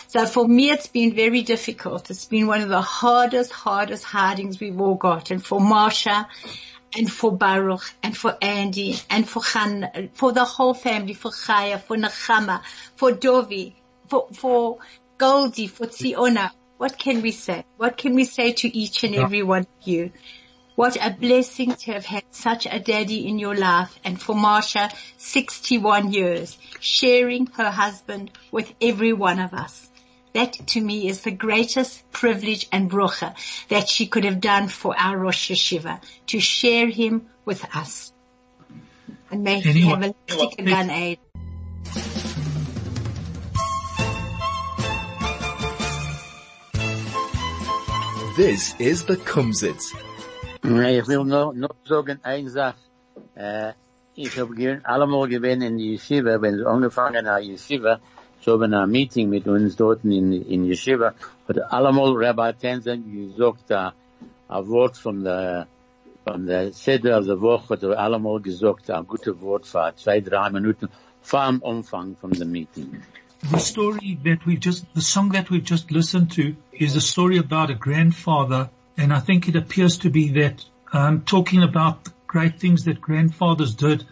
So 0.06 0.26
for 0.26 0.46
me, 0.46 0.70
it's 0.70 0.88
been 0.88 1.14
very 1.14 1.42
difficult. 1.42 2.10
It's 2.10 2.26
been 2.26 2.46
one 2.46 2.62
of 2.62 2.68
the 2.68 2.82
hardest, 2.82 3.64
hardest 3.64 4.12
hidings 4.12 4.60
we've 4.60 4.78
all 4.78 4.94
got. 4.96 5.30
And 5.30 5.44
for 5.44 5.58
Marsha, 5.58 6.26
and 6.96 7.10
for 7.10 7.32
Baruch, 7.32 7.82
and 8.02 8.16
for 8.16 8.36
Andy, 8.40 8.96
and 9.08 9.28
for 9.28 9.42
Han, 9.42 10.10
for 10.14 10.32
the 10.32 10.44
whole 10.44 10.74
family, 10.74 11.14
for 11.14 11.30
Chaya, 11.30 11.80
for 11.80 11.96
Nachama, 11.96 12.62
for 12.96 13.12
Dovi, 13.12 13.74
for, 14.08 14.28
for 14.32 14.78
Goldie, 15.18 15.68
for 15.68 15.86
Tziona. 15.86 16.50
What 16.78 16.98
can 16.98 17.22
we 17.22 17.30
say? 17.30 17.64
What 17.76 17.96
can 17.96 18.14
we 18.14 18.24
say 18.24 18.52
to 18.52 18.76
each 18.76 19.04
and 19.04 19.14
every 19.14 19.42
one 19.42 19.62
of 19.62 19.86
you? 19.88 20.10
What 20.74 20.96
a 20.96 21.10
blessing 21.10 21.74
to 21.74 21.92
have 21.92 22.06
had 22.06 22.24
such 22.30 22.66
a 22.66 22.80
daddy 22.80 23.28
in 23.28 23.38
your 23.38 23.54
life 23.54 23.96
and 24.04 24.20
for 24.20 24.34
Marsha, 24.34 24.90
61 25.18 26.12
years, 26.12 26.58
sharing 26.80 27.46
her 27.46 27.70
husband 27.70 28.32
with 28.50 28.72
every 28.80 29.12
one 29.12 29.38
of 29.38 29.54
us. 29.54 29.91
That 30.34 30.54
to 30.68 30.80
me 30.80 31.08
is 31.08 31.20
the 31.22 31.30
greatest 31.30 32.10
privilege 32.10 32.66
and 32.72 32.90
brocha 32.90 33.34
that 33.68 33.88
she 33.88 34.06
could 34.06 34.24
have 34.24 34.40
done 34.40 34.68
for 34.68 34.94
our 34.98 35.18
Rosh 35.18 35.50
Hashiva, 35.50 36.00
to 36.28 36.40
share 36.40 36.88
him 36.88 37.26
with 37.44 37.64
us. 37.76 38.12
And 39.30 39.44
may 39.44 39.60
he 39.60 39.82
have 39.82 40.02
a 40.02 40.14
lasting 40.28 40.64
Gan 40.64 40.90
Eden. 40.90 41.18
This 48.36 48.74
is 48.78 49.04
the 49.04 49.16
Kumzits. 49.16 49.94
Nee, 50.64 50.98
ich 50.98 51.06
will 51.06 51.24
nur, 51.24 51.52
nur 51.52 51.74
sagen, 51.84 52.18
eine 52.22 52.48
Sache. 52.48 52.78
Äh, 53.34 53.74
ich 54.14 54.38
habe 54.38 54.54
gewinn, 54.54 54.84
allemal 54.84 55.28
gewinn 55.28 55.60
in 55.60 55.76
die 55.76 55.96
Yeshiva, 55.96 56.40
wenn 56.40 56.56
sie 56.56 56.66
angefangen 56.66 57.28
haben, 57.28 57.44
Yeshiva, 57.44 58.00
so 58.42 58.52
haben 58.54 58.74
ein 58.74 58.90
Meeting 58.90 59.30
mit 59.30 59.46
uns 59.46 59.76
dort 59.76 60.04
in, 60.04 60.32
in 60.32 60.64
Yeshiva, 60.64 61.14
hat 61.48 61.72
allemal 61.72 62.14
Rabbi 62.16 62.52
Tenzin 62.52 63.02
gesagt, 63.12 63.70
a, 63.70 63.92
a 64.48 64.66
Wort 64.66 64.96
von 64.96 65.22
der, 65.22 65.66
von 66.24 66.46
der 66.46 66.72
Seder 66.72 67.22
der 67.22 67.40
Woche, 67.40 67.74
hat 67.74 67.82
er 67.82 67.98
allemal 67.98 68.40
gesagt, 68.40 68.90
ein 68.90 69.06
gutes 69.06 69.40
Wort 69.40 69.66
für 69.66 69.92
zwei, 69.96 70.20
drei 70.20 70.50
Minuten 70.50 70.88
dem 71.30 71.62
Anfang 71.64 72.16
von 72.16 72.30
dem 72.30 72.50
Meeting. 72.50 73.02
The 73.50 73.58
story 73.58 74.18
that 74.24 74.46
we've 74.46 74.60
just, 74.60 74.84
the 74.94 75.00
song 75.00 75.30
that 75.30 75.50
we've 75.50 75.64
just 75.64 75.90
listened 75.90 76.32
to 76.32 76.54
is 76.72 76.96
a 76.96 77.00
story 77.00 77.38
about 77.38 77.70
a 77.70 77.74
grandfather, 77.74 78.70
and 78.96 79.12
I 79.12 79.20
think 79.20 79.48
it 79.48 79.56
appears 79.56 79.98
to 79.98 80.10
be 80.10 80.30
that 80.42 80.64
um, 80.92 81.22
talking 81.22 81.62
about 81.62 82.04
the 82.04 82.12
great 82.26 82.60
things 82.60 82.84
that 82.84 83.00
grandfathers 83.00 83.74
did, 83.74 84.04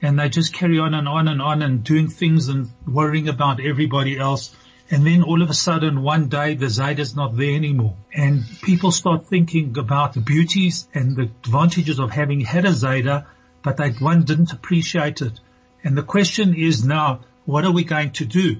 and 0.00 0.18
they 0.18 0.28
just 0.28 0.52
carry 0.52 0.78
on 0.78 0.94
and 0.94 1.08
on 1.08 1.28
and 1.28 1.42
on 1.42 1.62
and 1.62 1.82
doing 1.82 2.08
things 2.08 2.48
and 2.48 2.70
worrying 2.86 3.28
about 3.28 3.60
everybody 3.60 4.18
else. 4.18 4.54
And 4.90 5.06
then 5.06 5.22
all 5.22 5.42
of 5.42 5.50
a 5.50 5.54
sudden 5.54 6.02
one 6.02 6.28
day 6.28 6.54
the 6.54 6.66
Zayda's 6.66 7.14
not 7.14 7.36
there 7.36 7.54
anymore. 7.54 7.96
And 8.14 8.44
people 8.62 8.90
start 8.90 9.26
thinking 9.26 9.76
about 9.76 10.14
the 10.14 10.20
beauties 10.20 10.88
and 10.94 11.16
the 11.16 11.30
advantages 11.44 11.98
of 11.98 12.10
having 12.10 12.40
had 12.40 12.64
a 12.64 12.70
Zayda, 12.70 13.26
but 13.62 13.76
that 13.78 14.00
one 14.00 14.24
didn't 14.24 14.52
appreciate 14.52 15.20
it. 15.20 15.40
And 15.84 15.96
the 15.96 16.02
question 16.02 16.54
is 16.54 16.84
now, 16.84 17.20
what 17.44 17.64
are 17.64 17.72
we 17.72 17.84
going 17.84 18.12
to 18.12 18.24
do? 18.24 18.56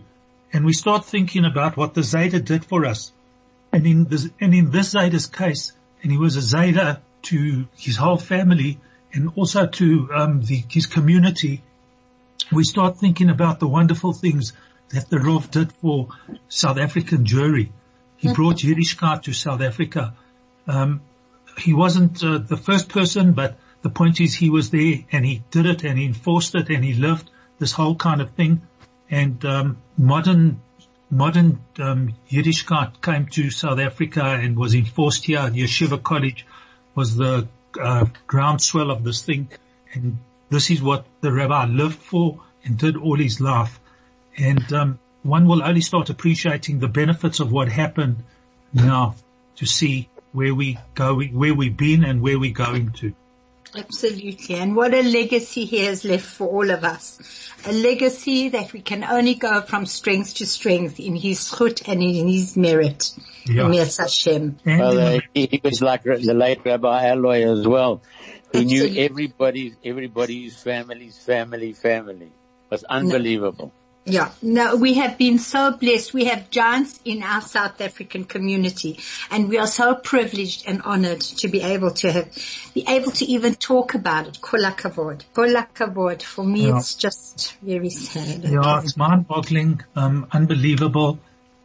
And 0.53 0.65
we 0.65 0.73
start 0.73 1.05
thinking 1.05 1.45
about 1.45 1.77
what 1.77 1.95
the 1.95 2.01
Zayda 2.03 2.45
did 2.45 2.65
for 2.65 2.85
us. 2.85 3.13
And 3.73 3.87
in 3.87 4.05
this, 4.05 4.29
and 4.41 4.55
in 4.55 4.71
this 4.71 4.95
Zayda's 4.95 5.27
case, 5.27 5.73
and 6.03 6.11
he 6.11 6.19
was 6.19 6.37
a 6.37 6.41
Zayda 6.41 7.01
to 7.23 7.67
his 7.77 7.97
whole 7.97 8.17
family 8.17 8.81
and 9.13 9.33
also 9.37 9.67
to 9.67 10.09
um, 10.15 10.43
the, 10.43 10.63
his 10.71 10.87
community, 10.87 11.63
we 12.53 12.65
start 12.65 12.99
thinking 12.99 13.31
about 13.31 13.61
the 13.61 13.69
wonderful 13.69 14.13
things 14.13 14.53
that 14.91 15.09
the 15.11 15.17
Rov 15.17 15.51
did 15.51 15.73
for 15.73 16.09
South 16.49 16.79
African 16.79 17.25
Jewry. 17.25 17.71
He 18.17 18.33
brought 18.33 18.57
Yiddishkeit 18.57 19.23
to 19.25 19.33
South 19.33 19.61
Africa. 19.61 20.15
Um, 20.67 21.03
he 21.59 21.73
wasn't 21.73 22.23
uh, 22.23 22.39
the 22.39 22.57
first 22.57 22.89
person, 22.89 23.33
but 23.33 23.57
the 23.83 23.91
point 23.91 24.21
is 24.21 24.35
he 24.35 24.51
was 24.51 24.71
there 24.71 25.05
and 25.13 25.25
he 25.25 25.43
did 25.51 25.67
it 25.67 25.85
and 25.85 25.99
he 25.99 26.05
enforced 26.05 26.55
it 26.55 26.69
and 26.69 26.85
he 26.85 26.95
lived 26.95 27.31
this 27.59 27.73
whole 27.73 27.95
kind 27.95 28.21
of 28.21 28.31
thing. 28.33 28.63
And 29.11 29.45
um, 29.45 29.79
modern 29.97 30.61
modern 31.11 31.61
um, 31.79 32.15
Yiddishkeit 32.31 33.01
came 33.01 33.27
to 33.29 33.51
South 33.51 33.79
Africa 33.79 34.25
and 34.25 34.57
was 34.57 34.75
enforced 34.75 35.25
here. 35.25 35.39
Yeshiva 35.39 36.03
College 36.03 36.47
was 36.95 37.17
the 37.17 37.49
uh, 37.81 38.07
groundswell 38.27 38.91
of 38.91 39.05
this 39.05 39.23
thing, 39.23 39.49
and 39.93 40.19
this 40.51 40.71
is 40.71 40.83
what 40.83 41.07
the 41.21 41.33
rabbi 41.33 41.67
lived 41.67 41.99
for 41.99 42.41
and 42.65 42.79
did 42.79 42.97
all 42.97 43.17
his 43.17 43.41
life. 43.41 43.79
And 44.37 44.73
um, 44.73 44.99
one 45.23 45.47
will 45.47 45.63
only 45.63 45.81
start 45.81 46.11
appreciating 46.11 46.79
the 46.79 46.89
benefits 46.89 47.41
of 47.41 47.53
what 47.53 47.69
happened 47.69 48.23
now 48.73 49.17
to 49.57 49.67
see 49.67 50.09
where 50.33 50.55
we 50.55 50.79
go, 50.95 51.21
where 51.21 51.55
we've 51.55 51.77
been, 51.77 52.05
and 52.05 52.23
where 52.23 52.39
we're 52.39 52.53
going 52.53 52.93
to. 52.93 53.15
Absolutely. 53.77 54.57
And 54.57 54.75
what 54.75 54.95
a 54.95 55.03
legacy 55.03 55.65
he 55.65 55.85
has 55.85 56.05
left 56.05 56.25
for 56.25 56.49
all 56.49 56.71
of 56.71 56.85
us. 56.85 57.19
A 57.67 57.73
legacy 57.73 58.51
that 58.51 58.73
we 58.73 58.81
can 58.81 59.05
only 59.05 59.35
go 59.35 59.61
from 59.61 59.87
strength 59.87 60.35
to 60.37 60.47
strength 60.47 61.01
in 61.01 61.17
his 61.17 61.51
chut 61.51 61.83
and 61.87 62.03
in 62.03 62.29
his 62.29 62.57
merit. 62.57 63.13
Yeah. 63.47 63.73
Hashem. 63.73 64.59
Well, 64.65 64.99
uh, 64.99 65.21
he, 65.35 65.49
he 65.51 65.61
was 65.63 65.83
like 65.83 66.05
the 66.05 66.35
late 66.35 66.61
Rabbi 66.65 67.07
Alloy 67.09 67.43
as 67.43 67.67
well. 67.67 68.03
He 68.53 68.65
knew 68.65 69.05
everybody's, 69.05 69.77
everybody's 69.85 70.57
family's 70.57 71.19
family, 71.19 71.73
family. 71.73 72.27
It 72.27 72.71
was 72.71 72.85
unbelievable. 72.85 73.73
Yeah, 74.09 74.31
no, 74.41 74.77
we 74.77 74.95
have 74.95 75.19
been 75.19 75.39
so 75.39 75.73
blessed. 75.73 76.15
We 76.15 76.25
have 76.27 76.51
giants 76.51 76.99
in 77.05 77.23
our 77.23 77.43
South 77.43 77.81
African 77.81 78.25
community 78.25 78.99
and 79.31 79.49
we 79.49 79.59
are 79.59 79.67
so 79.67 79.95
privileged 79.95 80.65
and 80.67 80.81
honored 80.83 81.21
to 81.21 81.49
be 81.49 81.61
able 81.61 81.91
to 81.91 82.11
have, 82.13 82.35
be 82.75 82.85
able 82.89 83.11
to 83.13 83.25
even 83.27 83.55
talk 83.55 83.95
about 83.95 84.27
it. 84.27 84.41
Kola 84.41 84.73
kavod. 84.73 85.25
Kola 85.35 85.69
kavod. 85.75 86.23
For 86.23 86.45
me, 86.45 86.69
Yeah. 86.69 86.79
it's 86.79 86.95
just 86.95 87.55
very 87.61 87.91
sad. 87.91 88.45
Yeah, 88.45 88.81
it's 88.83 88.97
mind-boggling, 88.97 89.83
um, 89.95 90.27
unbelievable. 90.33 91.19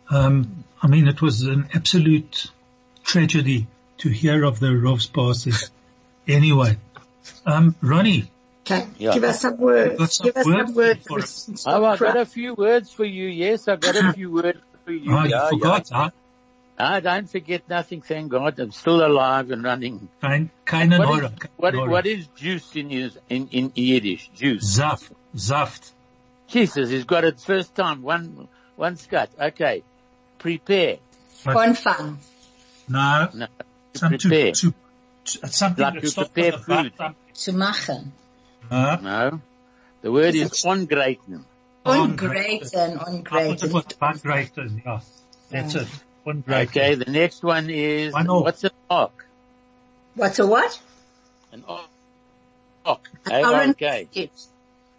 Um, 0.09 0.65
I 0.81 0.87
mean, 0.87 1.07
it 1.07 1.21
was 1.21 1.43
an 1.43 1.69
absolute 1.73 2.51
tragedy 3.03 3.67
to 3.99 4.09
hear 4.09 4.43
of 4.43 4.59
the 4.59 4.75
Rov's 4.75 5.07
passing. 5.07 5.53
Anyway, 6.27 6.77
um, 7.45 7.75
Ronnie, 7.81 8.29
Okay. 8.65 8.87
Yeah. 8.97 9.13
Give 9.13 9.23
us 9.25 9.41
some 9.41 9.57
words. 9.57 9.97
got 9.97 10.11
some 10.11 10.25
Give 10.27 10.37
us 10.37 10.45
some 10.45 10.73
words. 10.75 11.05
for 11.05 11.19
us. 11.19 11.63
Oh, 11.65 11.83
I 11.85 11.97
got 11.97 12.17
a 12.17 12.25
few 12.25 12.53
words 12.53 12.91
for 12.91 13.03
you. 13.03 13.27
Yes, 13.27 13.67
I 13.67 13.75
got 13.75 13.95
a 13.95 14.13
few 14.17 14.31
words 14.31 14.59
for 14.85 14.91
you. 14.91 15.13
oh, 15.13 15.23
you 15.23 15.29
Yeah, 15.31 15.49
forgot, 15.49 15.89
yeah. 15.91 15.97
huh? 15.97 16.09
I 16.75 16.99
don't 17.01 17.29
forget 17.29 17.69
nothing, 17.69 18.01
thank 18.01 18.31
God. 18.31 18.59
I'm 18.59 18.71
still 18.71 19.05
alive 19.05 19.51
and 19.51 19.63
running. 19.63 20.07
Kein, 20.21 20.49
keine 20.65 20.97
What 20.97 21.05
Nora, 21.07 21.25
is, 21.27 21.31
what, 21.57 21.73
Nora. 21.75 21.91
what 21.91 22.05
is 22.07 22.25
juice 22.35 22.75
in, 22.75 22.89
in, 23.29 23.47
in 23.51 23.71
Yiddish? 23.75 24.29
Juice. 24.35 24.79
Zaft, 24.79 25.11
Zaft. 25.35 25.91
Jesus, 26.47 26.89
he's 26.89 27.03
got 27.05 27.25
it 27.25 27.39
first 27.39 27.75
time. 27.75 28.01
One, 28.01 28.47
one 28.75 28.95
scut. 28.97 29.29
Okay. 29.39 29.83
Prepare. 30.39 30.97
Anfang. 31.45 32.17
No, 32.87 33.29
No. 33.33 33.47
some 33.93 34.11
to, 34.17 34.17
prepare. 34.17 34.51
to, 34.53 34.71
to, 34.71 35.39
it's 35.43 35.57
something 35.57 35.83
Like 35.83 36.01
that 36.01 36.09
to 36.09 36.15
prepare 36.25 36.51
food. 36.53 36.93
vat, 36.97 37.15
Zu 37.35 37.53
machen. 37.53 38.11
Huh? 38.69 38.97
No. 39.01 39.41
The 40.01 40.11
word 40.11 40.35
is 40.35 40.51
ongraten. 40.63 41.43
Ungraten, 41.85 42.63
I 42.63 42.97
thought 42.97 43.63
it 43.63 43.71
ungraten. 43.71 43.73
was 43.73 43.85
Ungraten, 44.01 44.81
yeah. 44.85 44.99
That's 45.49 45.75
it. 45.75 45.87
Ungraten. 46.25 46.67
Okay, 46.69 46.95
the 46.95 47.11
next 47.11 47.43
one 47.43 47.69
is, 47.69 48.13
One 48.13 48.27
off. 48.29 48.43
what's 48.43 48.63
an 48.63 48.71
ark? 48.89 49.25
What's 50.15 50.39
a 50.39 50.47
what? 50.47 50.79
An 51.51 51.63
ark. 51.67 51.89
Ark. 52.85 53.09
An 53.25 53.45
orange 53.45 53.81
A-R-K. 53.81 54.07
Kodesh. 54.13 54.47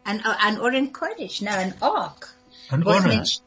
An, 0.06 0.20
uh, 0.24 0.36
an 0.42 0.58
orange 0.58 0.92
Kodesh. 0.92 1.42
No, 1.42 1.52
an 1.52 1.74
ark. 1.80 2.28
An 2.70 2.84
Was 2.84 3.04
orange. 3.04 3.40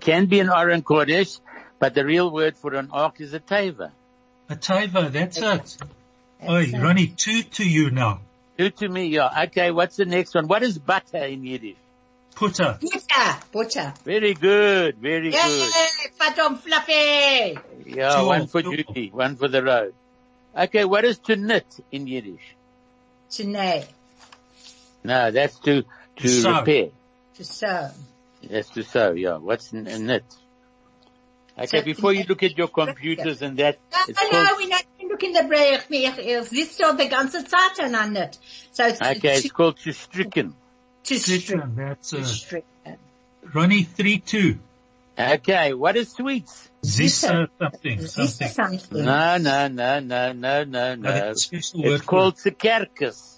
Can 0.00 0.26
be 0.26 0.40
an 0.40 0.50
Aron 0.50 0.82
Kodesh, 0.82 1.40
but 1.78 1.94
the 1.94 2.04
real 2.04 2.30
word 2.30 2.56
for 2.56 2.74
an 2.74 2.90
ark 2.92 3.20
is 3.20 3.32
a 3.34 3.40
teva. 3.40 3.90
A 4.48 4.56
taiva, 4.56 5.10
that's 5.10 5.38
it. 5.38 5.76
Oi, 6.48 6.62
it. 6.64 6.80
Ronnie, 6.80 7.08
two 7.08 7.42
to 7.42 7.68
you 7.68 7.90
now. 7.90 8.20
Do 8.58 8.70
to 8.70 8.88
me, 8.88 9.06
yeah. 9.08 9.44
Okay, 9.44 9.70
what's 9.70 9.96
the 9.96 10.06
next 10.06 10.34
one? 10.34 10.46
What 10.48 10.62
is 10.62 10.78
butter 10.78 11.18
in 11.18 11.44
Yiddish? 11.44 11.76
Putter. 12.34 12.78
Butter, 12.80 13.38
butter. 13.52 13.94
Very 14.04 14.34
good, 14.34 14.96
very 14.98 15.26
Yay, 15.26 15.32
good. 15.32 15.72
Fatom 16.18 16.58
Fluffy. 16.58 17.58
Yeah, 17.86 18.16
Two, 18.20 18.26
one 18.26 18.46
for 18.46 18.62
two. 18.62 18.76
Judy, 18.76 19.10
one 19.12 19.36
for 19.36 19.48
the 19.48 19.62
road. 19.62 19.94
Okay, 20.56 20.84
what 20.84 21.04
is 21.04 21.18
to 21.20 21.36
knit 21.36 21.66
in 21.92 22.06
Yiddish? 22.06 22.54
Tonight, 23.30 23.88
No, 25.04 25.30
that's 25.30 25.58
to, 25.60 25.84
to 26.16 26.28
Sew. 26.28 26.58
repair. 26.60 26.88
to 27.36 27.44
sew. 27.44 27.90
That's 28.48 28.70
to 28.70 28.82
sew, 28.84 29.12
yeah. 29.12 29.36
What's 29.36 29.74
n- 29.74 29.86
a 29.86 29.98
knit? 29.98 30.24
Okay, 31.58 31.80
before 31.82 32.12
you 32.12 32.24
look 32.28 32.42
at 32.42 32.58
your 32.58 32.68
computers 32.68 33.40
and 33.40 33.56
that, 33.56 33.78
no, 33.90 33.98
it's 34.08 34.22
no, 34.22 34.44
called, 34.44 34.58
we're 34.58 34.68
not 34.68 34.84
looking 35.08 35.32
the 35.32 35.40
Breich. 35.40 35.84
Ich 35.88 36.48
sitzt 36.48 36.80
doch 36.80 36.96
die 36.96 37.08
ganze 37.08 37.44
Zeit 37.44 37.78
an 37.80 38.16
it. 38.16 38.38
So 38.72 38.84
it's 38.84 39.00
okay, 39.00 39.38
it's 39.38 39.50
called 39.52 39.78
to 39.78 39.92
stricken. 39.92 40.54
to 41.04 41.18
Stricken, 41.18 41.74
that's, 41.76 42.10
to 42.10 42.18
uh, 42.18 42.24
stricken. 42.24 42.98
Ronnie 43.54 43.84
3-2. 43.84 44.58
Okay, 45.18 45.72
what 45.72 45.96
is 45.96 46.12
sweets? 46.12 46.68
Zissa 46.84 47.48
something, 47.58 47.98
This 47.98 48.14
something. 48.14 48.48
something. 48.48 49.04
No, 49.04 49.38
no, 49.38 49.68
no, 49.68 50.00
no, 50.00 50.32
no, 50.32 50.32
no, 50.32 50.64
No, 50.64 50.94
no. 50.94 51.12
that's 51.12 51.40
a 51.40 51.44
special 51.44 51.82
word 51.82 51.92
It's 51.94 52.04
for 52.04 52.08
called 52.08 52.34
tsukerkus. 52.36 53.36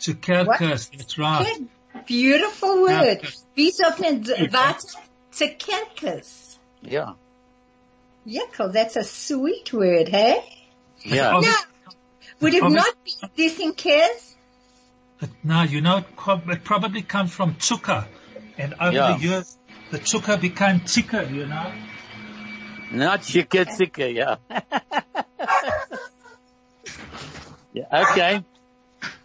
Tsukerkus, 0.00 0.96
that's 0.96 1.18
right. 1.18 1.46
Good. 1.58 1.68
Beautiful 2.06 2.82
word. 2.82 3.20
Yeah. 3.22 3.30
Wie 3.56 3.70
sagt 3.72 4.00
man 4.00 4.24
Warte? 4.52 4.96
Zekerkes. 5.32 6.58
Yeah, 6.82 7.14
Yeckel, 8.28 8.72
that's 8.72 8.96
a 8.96 9.04
sweet 9.04 9.72
word, 9.72 10.08
hey? 10.08 10.44
yeah. 11.02 11.32
Oh, 11.36 11.40
No. 11.40 11.54
Would 12.40 12.54
it 12.54 12.62
not 12.62 12.94
be 13.04 13.12
this 13.36 13.58
in 13.58 13.72
Kes? 13.72 14.34
But 15.18 15.30
no, 15.42 15.62
you 15.62 15.80
know, 15.80 15.98
it, 15.98 16.06
probably 16.64 17.02
comes 17.02 17.32
from 17.32 17.54
zucker. 17.54 18.06
And 18.56 18.74
over 18.74 18.92
Yeah. 18.92 19.16
the 19.16 19.22
years, 19.24 19.58
the 19.90 19.98
zucker 19.98 20.40
became 20.40 20.80
thicker, 20.80 21.22
you 21.22 21.46
know. 21.46 21.72
Not 22.92 23.22
chicken 23.22 23.66
tsicker, 23.66 24.06
yeah. 24.06 24.36
yeah, 27.72 27.84
okay. 28.10 28.44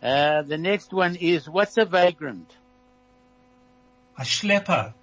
Uh, 0.01 0.41
the 0.41 0.57
next 0.57 0.91
one 0.91 1.15
is, 1.15 1.47
what's 1.47 1.77
a 1.77 1.85
vagrant? 1.85 2.51
A 4.17 4.21
schlepper. 4.23 4.93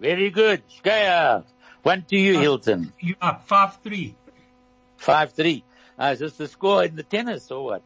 Very 0.00 0.30
good. 0.30 0.62
Shkaya. 0.68 1.44
One 1.82 2.02
to 2.10 2.16
you, 2.16 2.38
Hilton. 2.38 2.92
You 3.00 3.16
are 3.20 3.40
5-3. 3.48 4.14
Five, 4.96 5.32
three. 5.32 5.64
Uh, 5.98 6.12
is 6.12 6.20
this 6.20 6.34
the 6.34 6.46
score 6.48 6.84
in 6.84 6.94
the 6.94 7.02
tennis 7.02 7.50
or 7.50 7.64
what? 7.64 7.82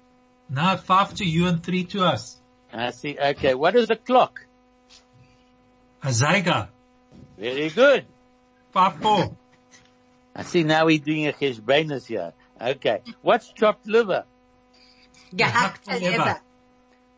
No, 0.50 0.76
5 0.76 1.14
to 1.14 1.24
you 1.24 1.46
and 1.46 1.62
3 1.62 1.84
to 1.84 2.04
us. 2.04 2.36
I 2.72 2.90
see. 2.90 3.16
Okay. 3.18 3.54
What 3.54 3.74
is 3.74 3.88
a 3.90 3.96
clock? 3.96 4.44
A 6.02 6.08
Zeiger. 6.08 6.68
Very 7.38 7.70
good. 7.70 8.04
5-4. 8.74 9.34
I 10.34 10.42
see 10.42 10.62
now 10.62 10.84
we're 10.84 10.98
doing 10.98 11.26
a 11.26 11.32
cheshbonus 11.32 12.06
here. 12.06 12.34
Okay. 12.60 13.00
What's 13.22 13.50
chopped 13.52 13.86
liver? 13.86 14.24
Gehackte 15.34 15.84
Gehackte 15.84 16.00
Leber. 16.00 16.18
Leber. 16.18 16.40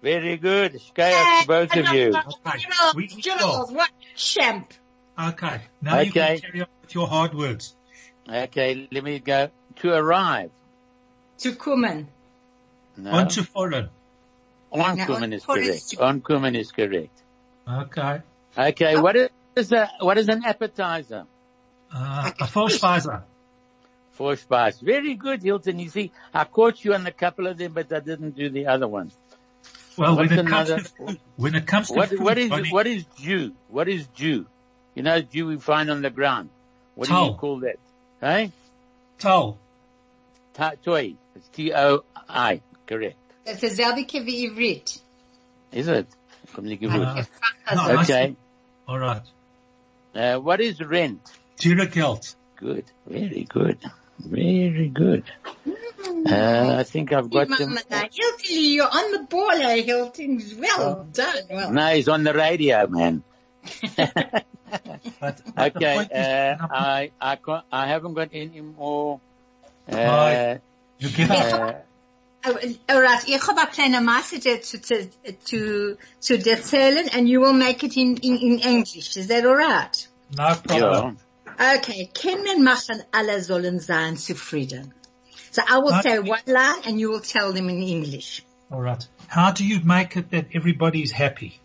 Very 0.00 0.36
good. 0.36 0.74
Shkaya 0.74 1.40
to 1.42 1.46
both 1.46 1.76
of 1.76 1.92
you. 1.92 2.14
Okay. 2.46 2.64
We- 2.94 3.08
what 3.74 3.90
champ. 4.14 4.72
Okay. 5.18 5.60
Now 5.82 6.00
you 6.00 6.10
Okay. 6.10 6.38
can 6.38 6.50
carry 6.50 6.60
on 6.62 6.68
with 6.82 6.94
your 6.94 7.06
hard 7.08 7.34
words. 7.34 7.74
Okay. 8.28 8.88
Let 8.90 9.04
me 9.04 9.18
go. 9.18 9.50
To 9.76 9.92
arrive. 9.94 10.50
To 11.38 11.52
kommen. 11.52 12.06
No. 12.96 13.10
On 13.10 13.28
to 13.28 13.44
foreign. 13.44 13.88
Onkumen 14.72 15.30
No, 15.30 15.36
is 15.36 15.44
for 15.44 15.54
correct. 15.54 15.68
is- 15.68 15.94
Onkumen 15.98 16.54
is 16.56 16.72
correct. 16.72 17.16
Okay. 17.68 18.20
Okay. 18.56 18.96
What 19.00 19.16
is 19.56 19.72
a, 19.72 19.88
what 20.00 20.18
is 20.18 20.28
an 20.28 20.44
appetizer? 20.44 21.24
Uh, 21.92 22.30
a 22.40 22.44
Vorspeise. 22.44 23.22
Four 24.12 24.34
spice. 24.36 24.80
Very 24.80 25.14
good, 25.14 25.42
Hilton. 25.44 25.78
You 25.78 25.88
see, 25.90 26.10
I 26.34 26.42
caught 26.44 26.84
you 26.84 26.92
on 26.92 27.06
a 27.06 27.12
couple 27.12 27.46
of 27.46 27.56
them, 27.56 27.72
but 27.72 27.92
I 27.92 28.00
didn't 28.00 28.32
do 28.32 28.50
the 28.50 28.66
other 28.66 28.88
one. 28.88 29.12
Well, 29.96 30.16
when 30.16 30.26
What's 30.28 30.40
it 30.40 30.46
comes 30.48 30.68
to 30.70 30.78
food, 30.80 31.20
when 31.36 31.54
it 31.54 31.66
comes 31.68 31.88
to 31.88 31.94
What, 31.94 32.08
food, 32.08 32.20
what 32.20 32.36
is, 32.36 32.50
Ronnie, 32.50 32.70
what 32.70 32.86
is 32.88 33.04
Jew? 33.16 33.52
What 33.68 33.88
is 33.88 34.06
Jew? 34.08 34.46
You 34.98 35.04
know, 35.04 35.20
Jew 35.20 35.46
we 35.46 35.58
find 35.58 35.90
on 35.92 36.02
the 36.02 36.10
ground. 36.10 36.50
What 36.96 37.06
do 37.06 37.14
you 37.14 37.32
call 37.34 37.60
that? 37.60 37.76
Hey? 38.20 38.50
towel. 39.20 39.56
Ta- 40.54 40.72
Toi. 40.84 41.14
It's 41.36 41.48
T-O-I. 41.50 42.60
Correct. 42.84 43.16
That's 43.44 43.62
a 43.62 43.68
dasselbe 43.68 44.10
wie 44.24 44.48
Ivrit. 44.48 44.98
Is 45.70 45.86
it? 45.86 46.08
Kommt 46.52 46.66
nicht 46.66 46.80
gewusst. 46.82 47.28
Uh, 47.70 47.76
Also, 47.76 47.92
no. 47.94 48.00
Okay. 48.00 48.34
All 48.88 48.98
right. 48.98 49.22
Uh, 50.16 50.38
what 50.40 50.60
is 50.60 50.80
rent? 50.80 51.20
Diergeld. 51.60 52.34
Good. 52.56 52.86
Very 53.06 53.44
good. 53.48 53.78
Very 54.18 54.88
good. 54.88 55.22
Uh, 55.64 56.74
I 56.80 56.82
think 56.82 57.12
I've 57.12 57.30
got 57.30 57.48
them. 57.56 57.74
Mama, 57.74 58.08
Hilton, 58.12 58.40
you're 58.48 58.84
on 58.90 59.12
the 59.12 59.26
ball, 59.30 59.52
eh, 59.52 59.82
Hilton. 59.82 60.42
Well 60.58 61.06
done. 61.12 61.44
Well. 61.48 61.70
No, 61.72 61.86
he's 61.94 62.08
on 62.08 62.24
the 62.24 62.34
radio, 62.34 62.88
man. 62.88 63.22
But, 65.20 65.40
but 65.54 65.76
Okay, 65.76 65.96
uh, 66.14 66.66
I, 66.70 67.10
I, 67.20 67.38
I 67.72 67.86
haven't 67.86 68.14
got 68.14 68.28
any 68.32 68.60
more, 68.60 69.20
uh, 69.90 70.56
you 70.98 71.08
give 71.10 71.30
up. 71.30 71.84
uh, 72.44 72.52
Alright, 72.90 73.28
ich 73.28 73.40
habe 73.46 73.58
eine 73.60 73.66
kleine 73.70 74.00
Message 74.00 74.62
zu, 74.62 74.78
zu, 74.80 75.10
zu, 75.44 75.96
zu 76.20 76.34
erzählen 76.38 77.08
and 77.14 77.28
you 77.28 77.40
will 77.40 77.52
make 77.52 77.82
it 77.84 77.96
in, 77.96 78.16
in, 78.18 78.36
in 78.38 78.58
English. 78.60 79.16
Is 79.16 79.26
that 79.26 79.44
alright? 79.44 80.06
No 80.36 80.54
problem. 80.54 81.18
yeah. 81.58 81.76
Okay, 81.76 82.08
können 82.14 82.62
machen, 82.62 83.02
alle 83.12 83.42
sollen 83.42 83.80
sein 83.80 84.16
zufrieden. 84.16 84.92
So 85.50 85.62
I 85.68 85.78
will 85.78 85.94
Okay. 85.94 86.02
say 86.10 86.18
one 86.20 86.40
line 86.46 86.82
and 86.86 87.00
you 87.00 87.10
will 87.10 87.20
tell 87.20 87.52
them 87.52 87.68
in 87.68 87.82
English. 87.82 88.42
All 88.70 88.80
right. 88.80 89.04
How 89.26 89.50
do 89.50 89.64
you 89.66 89.80
make 89.80 90.16
it 90.16 90.30
that 90.30 90.46
everybody's 90.54 91.10
happy, 91.10 91.58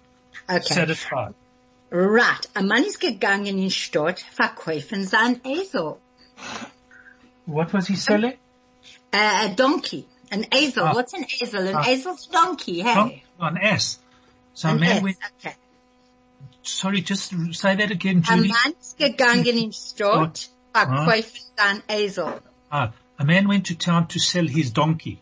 Okay. 0.50 0.62
satisfied? 0.62 1.36
Right, 1.96 2.50
ein 2.56 2.66
Mann 2.68 2.84
ist 2.84 3.00
gegangen 3.00 3.60
in 3.60 3.70
Stadt, 3.70 4.20
verkaufen 4.20 5.06
sein 5.06 5.40
Esel. 5.44 5.98
What 7.46 7.72
was 7.72 7.86
he 7.88 7.96
selling? 7.96 8.34
Uh, 9.14 9.46
a 9.46 9.50
donkey. 9.50 10.08
An 10.32 10.44
Esel. 10.50 10.86
Ah. 10.88 10.96
What's 10.96 11.14
an 11.14 11.24
Esel? 11.26 11.68
An 11.68 11.76
Ah. 11.76 11.84
Esel's 11.88 12.28
donkey, 12.30 12.82
hey? 12.82 13.22
An 13.40 13.58
ass. 13.58 14.00
So 14.56 14.70
An 14.70 14.80
man 14.80 14.90
ass, 14.90 15.04
went, 15.04 15.18
okay. 15.38 15.56
sorry, 16.64 17.02
just 17.02 17.32
say 17.54 17.76
that 17.76 17.92
again, 17.92 18.24
Ein 18.28 18.38
Judy. 18.40 18.50
Mann 18.50 18.74
ist 18.82 18.98
gegangen 18.98 19.56
in 19.56 19.72
Stadt, 19.72 20.50
verkaufen 20.74 21.42
sein 21.56 21.84
Esel. 21.88 22.42
Ah, 22.72 22.92
a 23.20 23.24
man 23.24 23.48
went 23.48 23.68
to 23.68 23.76
town 23.76 24.08
to 24.08 24.18
sell 24.18 24.48
his 24.48 24.74
donkey. 24.74 25.20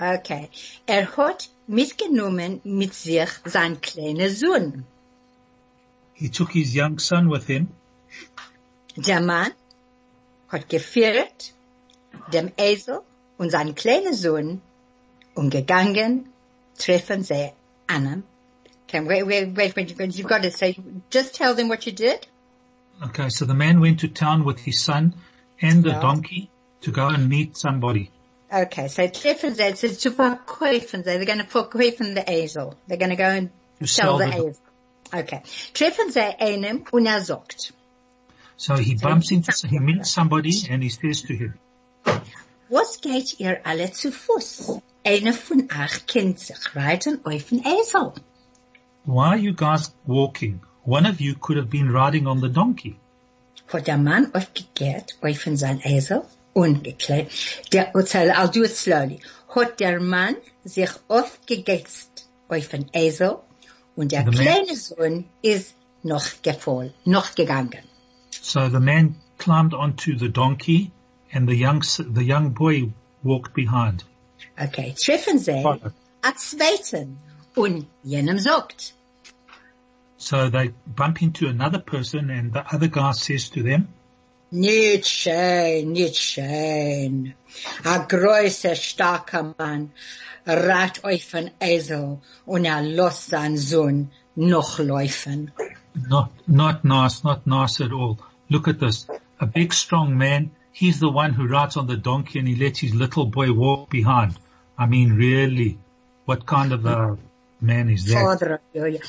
Okay. 0.00 0.48
Er 0.86 1.14
hat 1.18 1.50
mitgenommen 1.66 2.62
mit 2.64 2.94
sich 2.94 3.28
sein 3.44 3.82
kleiner 3.82 4.30
Sohn. 4.30 4.86
He 6.16 6.28
took 6.28 6.52
his 6.52 6.74
young 6.74 6.98
son 6.98 7.28
with 7.28 7.46
him. 7.46 7.68
Der 8.96 9.20
Mann 9.20 9.52
hat 10.48 10.68
geführt 10.68 11.52
dem 12.32 12.50
Esel 12.56 13.02
und 13.38 13.50
sein 13.50 13.74
kleiner 13.74 14.14
Sohn 14.14 14.60
und 15.34 15.50
gegangen 15.50 16.26
treffen 16.78 17.22
sie 17.22 17.52
einen. 17.86 18.24
Okay, 18.88 19.00
wait, 19.06 19.26
wait, 19.26 19.56
wait, 19.56 19.76
wait, 19.76 20.14
you've 20.16 20.28
got 20.28 20.42
to 20.42 20.50
say, 20.50 20.76
just 21.10 21.34
tell 21.34 21.54
them 21.54 21.68
what 21.68 21.84
you 21.86 21.92
did. 21.92 22.26
Okay, 23.04 23.28
so 23.28 23.44
the 23.44 23.54
man 23.54 23.80
went 23.80 24.00
to 24.00 24.08
town 24.08 24.44
with 24.44 24.60
his 24.60 24.80
son 24.82 25.14
and 25.60 25.84
the 25.84 25.92
donkey 25.92 26.48
to 26.80 26.90
go 26.92 27.08
and 27.08 27.28
meet 27.28 27.56
somebody. 27.58 28.10
Okay, 28.50 28.88
so 28.88 29.06
treffen 29.08 29.54
sie, 29.54 29.64
ist 29.64 30.00
zu 30.00 30.10
verkaufen 30.12 31.04
sie, 31.04 31.10
they're 31.18 31.26
going 31.26 31.40
to 31.40 31.44
verkaufen 31.44 32.14
the 32.14 32.22
Esel. 32.22 32.74
They're 32.88 32.96
going 32.96 33.10
to 33.10 33.16
go 33.16 33.24
and 33.24 33.50
sell 33.80 33.86
sell 33.86 34.18
the 34.18 34.26
the- 34.26 34.32
Esel. 34.32 34.56
Okay. 35.12 35.42
Treffen 35.74 36.10
sie 36.10 36.20
einem 36.20 36.84
und 36.90 37.06
er 37.06 37.20
sagt, 37.20 37.72
So 38.56 38.74
he 38.76 38.94
bumps 38.94 39.30
into, 39.30 39.52
he 39.68 39.78
meets 39.78 40.10
somebody 40.12 40.66
and 40.70 40.82
he 40.82 40.88
says 40.88 41.22
to 41.22 41.34
him, 41.34 41.54
Was 42.68 43.00
geht 43.00 43.38
ihr 43.38 43.60
alle 43.64 43.92
zu 43.92 44.10
Fuß? 44.10 44.80
Einer 45.04 45.32
von 45.32 45.68
euch 45.70 46.06
kennt 46.06 46.40
sich 46.40 46.74
reiten 46.74 47.20
auf 47.24 47.44
den 47.50 47.64
Esel. 47.64 48.12
why 49.04 49.28
are 49.28 49.36
you 49.36 49.52
guys 49.52 49.94
walking? 50.06 50.60
One 50.84 51.06
of 51.06 51.20
you 51.20 51.34
could 51.34 51.56
have 51.58 51.70
been 51.70 51.90
riding 51.92 52.26
on 52.26 52.40
the 52.40 52.48
donkey. 52.48 52.96
Hat 53.72 53.86
der 53.86 53.98
Mann 53.98 54.32
aufgekehrt 54.34 55.16
auf 55.22 55.44
sein 55.54 55.80
Esel 55.84 56.22
und 56.52 56.84
geklebt. 56.84 57.72
Der, 57.72 57.92
I'll 57.94 58.48
do 58.48 58.62
it 58.64 58.74
slowly. 58.74 59.20
Hat 59.54 59.80
der 59.80 60.00
Mann 60.00 60.36
sich 60.64 60.90
aufgegetzt 61.08 62.28
auf 62.48 62.68
den 62.68 62.86
Esel 62.92 63.38
und 63.96 64.12
der 64.12 64.24
kleine 64.24 64.76
Sohn 64.76 65.24
ist 65.42 65.74
noch 66.02 66.42
gefallen, 66.42 66.92
noch 67.04 67.34
gegangen. 67.34 67.82
So 68.30 68.68
the 68.68 68.80
man 68.80 69.16
climbed 69.38 69.74
onto 69.74 70.16
the 70.16 70.28
donkey 70.28 70.92
and 71.32 71.48
the 71.48 71.56
young, 71.56 71.82
the 71.82 72.22
young 72.22 72.54
boy 72.54 72.92
walked 73.22 73.54
behind. 73.54 74.04
Okay, 74.58 74.94
treffen 74.94 75.38
sie 75.38 75.64
a 76.22 76.34
zweiten 76.36 77.18
und 77.54 77.86
jenem 78.04 78.38
sagt, 78.38 78.92
So 80.18 80.48
they 80.48 80.72
bump 80.86 81.20
into 81.20 81.48
another 81.48 81.78
person 81.78 82.30
and 82.30 82.52
the 82.52 82.64
other 82.72 82.88
guy 82.88 83.12
says 83.12 83.50
to 83.50 83.62
them, 83.62 83.88
Nicht 84.50 85.08
schön, 85.08 85.92
nicht 85.92 86.16
schön. 86.16 87.34
A 87.84 87.98
größer, 87.98 88.74
starker 88.74 89.54
Mann 89.58 89.90
rat 90.46 91.04
auf 91.04 91.34
ein 91.34 91.50
Esel 91.60 92.18
und 92.44 92.64
er 92.64 92.82
lässt 92.82 93.30
seinen 93.30 93.58
Sohn 93.58 94.10
noch 94.36 94.78
laufen. 94.78 95.50
not, 96.08 96.30
not 96.46 96.84
nice, 96.84 97.24
not 97.24 97.46
nice 97.46 97.80
at 97.80 97.90
all. 97.92 98.18
Look 98.48 98.68
at 98.68 98.78
this. 98.78 99.06
a 99.40 99.46
big 99.46 99.72
strong 99.72 100.16
man. 100.16 100.50
He's 100.72 101.00
the 101.00 101.08
one 101.08 101.32
who 101.32 101.46
rides 101.46 101.76
on 101.76 101.86
the 101.86 101.96
donkey 101.96 102.38
and 102.38 102.48
he 102.48 102.54
lets 102.54 102.80
his 102.80 102.94
little 102.94 103.26
boy 103.26 103.52
walk 103.52 103.90
behind. 103.90 104.36
I 104.78 104.86
mean, 104.86 105.14
really, 105.14 105.78
what 106.26 106.44
kind 106.46 106.72
of 106.72 106.84
a 106.84 107.16
man 107.60 107.88
is 107.88 108.04
that? 108.06 108.22
Vater, 108.22 108.60
ja, 108.74 108.86
ja. 108.86 109.00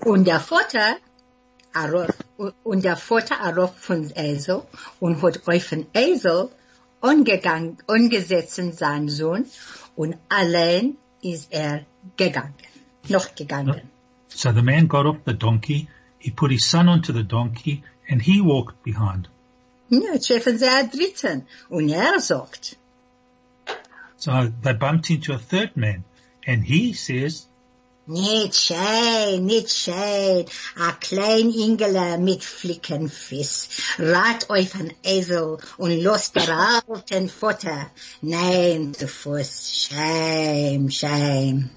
Und 0.00 0.24
der 0.24 0.40
Vater, 0.40 0.96
Arof, 1.74 2.10
und 2.64 2.84
der 2.84 2.96
Vater 2.96 3.40
Arof 3.40 3.76
von 3.76 4.10
Esel 4.14 4.62
und 5.00 5.22
hat 5.22 5.46
auf 5.48 5.68
den 5.68 5.86
Esel 5.92 6.50
angegangen, 7.00 7.78
angesetzt 7.86 8.58
in 8.58 8.72
seinen 8.72 9.08
Sohn 9.08 9.46
und 9.96 10.16
allein 10.28 10.96
ist 11.22 11.52
er 11.52 11.84
gegangen, 12.16 12.54
noch 13.08 13.34
gegangen. 13.34 13.82
So 14.28 14.52
the 14.52 14.62
man 14.62 14.86
got 14.88 15.06
off 15.06 15.16
the 15.26 15.34
donkey, 15.34 15.88
he 16.18 16.30
put 16.30 16.50
his 16.50 16.64
son 16.64 16.88
onto 16.88 17.12
the 17.12 17.24
donkey 17.24 17.82
and 18.08 18.22
he 18.22 18.40
walked 18.40 18.82
behind. 18.84 19.28
Ja, 19.90 20.18
treffen 20.18 20.58
sie 20.58 20.68
einen 20.68 20.90
dritten 20.90 21.46
und 21.68 21.88
er 21.88 22.20
sagt, 22.20 22.76
So 24.16 24.30
they 24.62 24.74
bumped 24.74 25.10
into 25.10 25.32
a 25.32 25.38
third 25.38 25.76
man 25.76 26.04
and 26.46 26.64
he 26.64 26.92
says, 26.92 27.47
Nicht 28.10 28.56
schön, 28.56 29.44
nicht 29.44 29.70
schön. 29.70 30.46
A 30.76 30.92
klein 30.92 31.50
Ingele 31.50 32.16
mit 32.16 32.42
Flickenfiss. 32.42 33.68
Rat 33.98 34.48
euch 34.48 34.74
ein 34.76 34.94
Esel 35.02 35.58
und 35.76 36.02
los 36.02 36.32
der 36.32 36.82
alten 36.88 37.28
Futter. 37.28 37.90
Nein, 38.22 38.94
zu 38.94 39.06
Fuß. 39.08 39.88
Shame, 39.90 40.90
shame. 40.90 41.68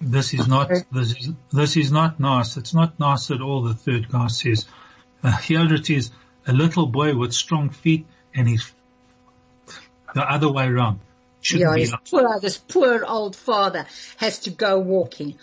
this 0.00 0.34
is 0.34 0.46
not, 0.46 0.68
this 0.92 1.12
is, 1.16 1.32
this 1.52 1.76
is 1.78 1.90
not 1.90 2.20
nice. 2.20 2.58
It's 2.58 2.74
not 2.74 3.00
nice 3.00 3.30
at 3.30 3.40
all, 3.40 3.62
the 3.62 3.72
third 3.74 4.10
guy 4.10 4.26
says. 4.28 4.66
Uh, 5.24 5.34
here 5.38 5.72
it 5.72 5.88
is, 5.88 6.10
a 6.46 6.52
little 6.52 6.86
boy 6.86 7.16
with 7.16 7.32
strong 7.32 7.70
feet 7.70 8.06
and 8.34 8.46
he's 8.46 8.70
the 10.14 10.20
other 10.22 10.52
way 10.52 10.66
around. 10.66 11.00
Shouldn't 11.40 11.70
Ja, 11.70 11.76
his 11.76 11.92
like- 11.92 12.04
poor, 12.10 12.40
this 12.40 12.58
poor 12.58 13.04
old 13.06 13.36
father 13.36 13.86
has 14.18 14.40
to 14.40 14.50
go 14.50 14.78
walking. 14.78 15.38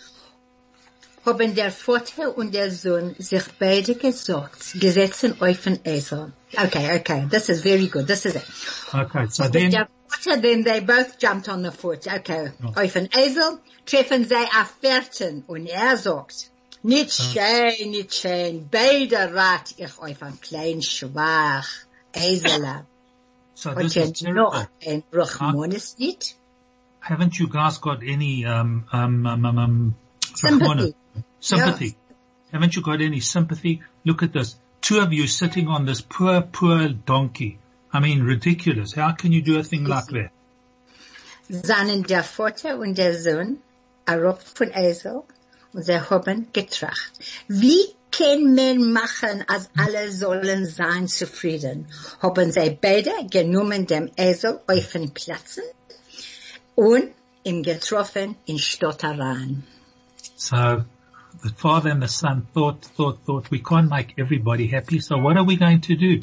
Haben 1.26 1.56
der 1.56 1.72
Vater 1.72 2.38
und 2.38 2.54
der 2.54 2.70
Sohn 2.70 3.16
sich 3.18 3.42
beide 3.58 3.96
gesagt, 3.96 4.80
gesetzen 4.80 5.34
auf 5.40 5.60
den 5.62 5.80
Esel. 5.84 6.32
Okay, 6.56 7.00
okay, 7.00 7.26
this 7.28 7.48
is 7.48 7.62
very 7.62 7.88
good, 7.88 8.06
this 8.06 8.24
is 8.26 8.36
it. 8.36 8.44
Okay, 8.94 9.26
so 9.28 9.48
then, 9.48 9.72
their 9.72 9.88
Vater, 10.06 10.40
then 10.40 10.62
they 10.62 10.80
both 10.80 11.18
jumped 11.18 11.48
on 11.48 11.64
the 11.64 11.72
foot. 11.72 12.06
Okay, 12.06 12.52
auf 12.62 12.92
den 12.92 13.08
Esel 13.12 13.58
treffen 13.84 14.24
sie 14.24 14.36
auf 14.36 14.76
Pferden 14.80 15.42
und 15.48 15.66
er 15.66 15.96
sagt, 15.96 16.50
nicht 16.84 17.12
schön, 17.12 17.90
nicht 17.90 18.14
schön, 18.14 18.68
beide 18.70 19.34
rat 19.34 19.74
ich 19.76 19.84
auf 19.98 20.22
ein 20.22 20.40
klein 20.40 20.80
schwach 20.80 21.68
Esel. 22.12 22.86
so 23.54 23.70
Und 23.70 23.92
this 23.92 23.96
is 23.96 24.22
noch 24.22 24.68
ein 24.86 25.02
Rachmonis 25.12 25.98
nicht? 25.98 26.36
Haven't 27.00 27.36
you 27.38 27.48
guys 27.48 27.80
got 27.80 28.02
any, 28.02 28.46
um, 28.46 28.84
um, 28.92 29.26
um, 29.26 29.44
um, 29.44 29.58
um 29.58 29.94
Sympathy. 30.36 30.94
Sympathy? 31.40 31.96
Haven't 32.52 32.76
you 32.76 32.82
got 32.82 33.00
any 33.00 33.20
sympathy? 33.20 33.82
Look 34.04 34.22
at 34.22 34.32
this. 34.32 34.56
Two 34.80 35.00
of 35.00 35.12
you 35.12 35.26
sitting 35.26 35.68
on 35.68 35.84
this 35.84 36.00
poor, 36.00 36.42
poor 36.42 36.88
donkey. 36.88 37.58
I 37.92 38.00
mean, 38.00 38.22
ridiculous. 38.22 38.92
How 38.92 39.12
can 39.12 39.32
you 39.32 39.42
do 39.42 39.58
a 39.58 39.62
thing 39.62 39.84
like 39.84 40.06
that? 40.06 40.30
seien 41.48 42.02
der 42.02 42.24
Vater 42.24 42.78
und 42.78 42.98
der 42.98 43.14
Sohn, 43.18 43.58
Arob 44.04 44.42
von 44.42 44.70
Esel, 44.72 45.22
und 45.72 45.84
sie 45.84 46.00
haben 46.00 46.48
getracht. 46.52 47.12
Wie 47.48 47.94
kann 48.10 48.54
man 48.54 48.92
machen, 48.92 49.44
als 49.46 49.68
alle 49.76 50.10
sollen 50.10 50.66
sein 50.66 51.06
zufrieden? 51.08 51.86
Haben 52.20 52.52
sie 52.52 52.78
beide 52.80 53.10
genommen 53.30 53.86
dem 53.86 54.10
Esel 54.16 54.60
auf 54.66 54.92
den 54.92 55.12
Plätzen 55.12 55.64
und 56.74 57.10
ihn 57.44 57.62
getroffen 57.62 58.36
in 58.46 58.58
Stotteran. 58.58 59.64
So 60.36 60.84
the 61.42 61.50
father 61.50 61.90
and 61.90 62.02
the 62.02 62.08
son 62.08 62.46
thought, 62.52 62.84
thought, 62.84 63.24
thought, 63.24 63.50
we 63.50 63.58
can't 63.60 63.88
make 63.88 64.14
everybody 64.18 64.66
happy. 64.66 65.00
So 65.00 65.18
what 65.18 65.36
are 65.36 65.44
we 65.44 65.56
going 65.56 65.80
to 65.82 65.96
do? 65.96 66.22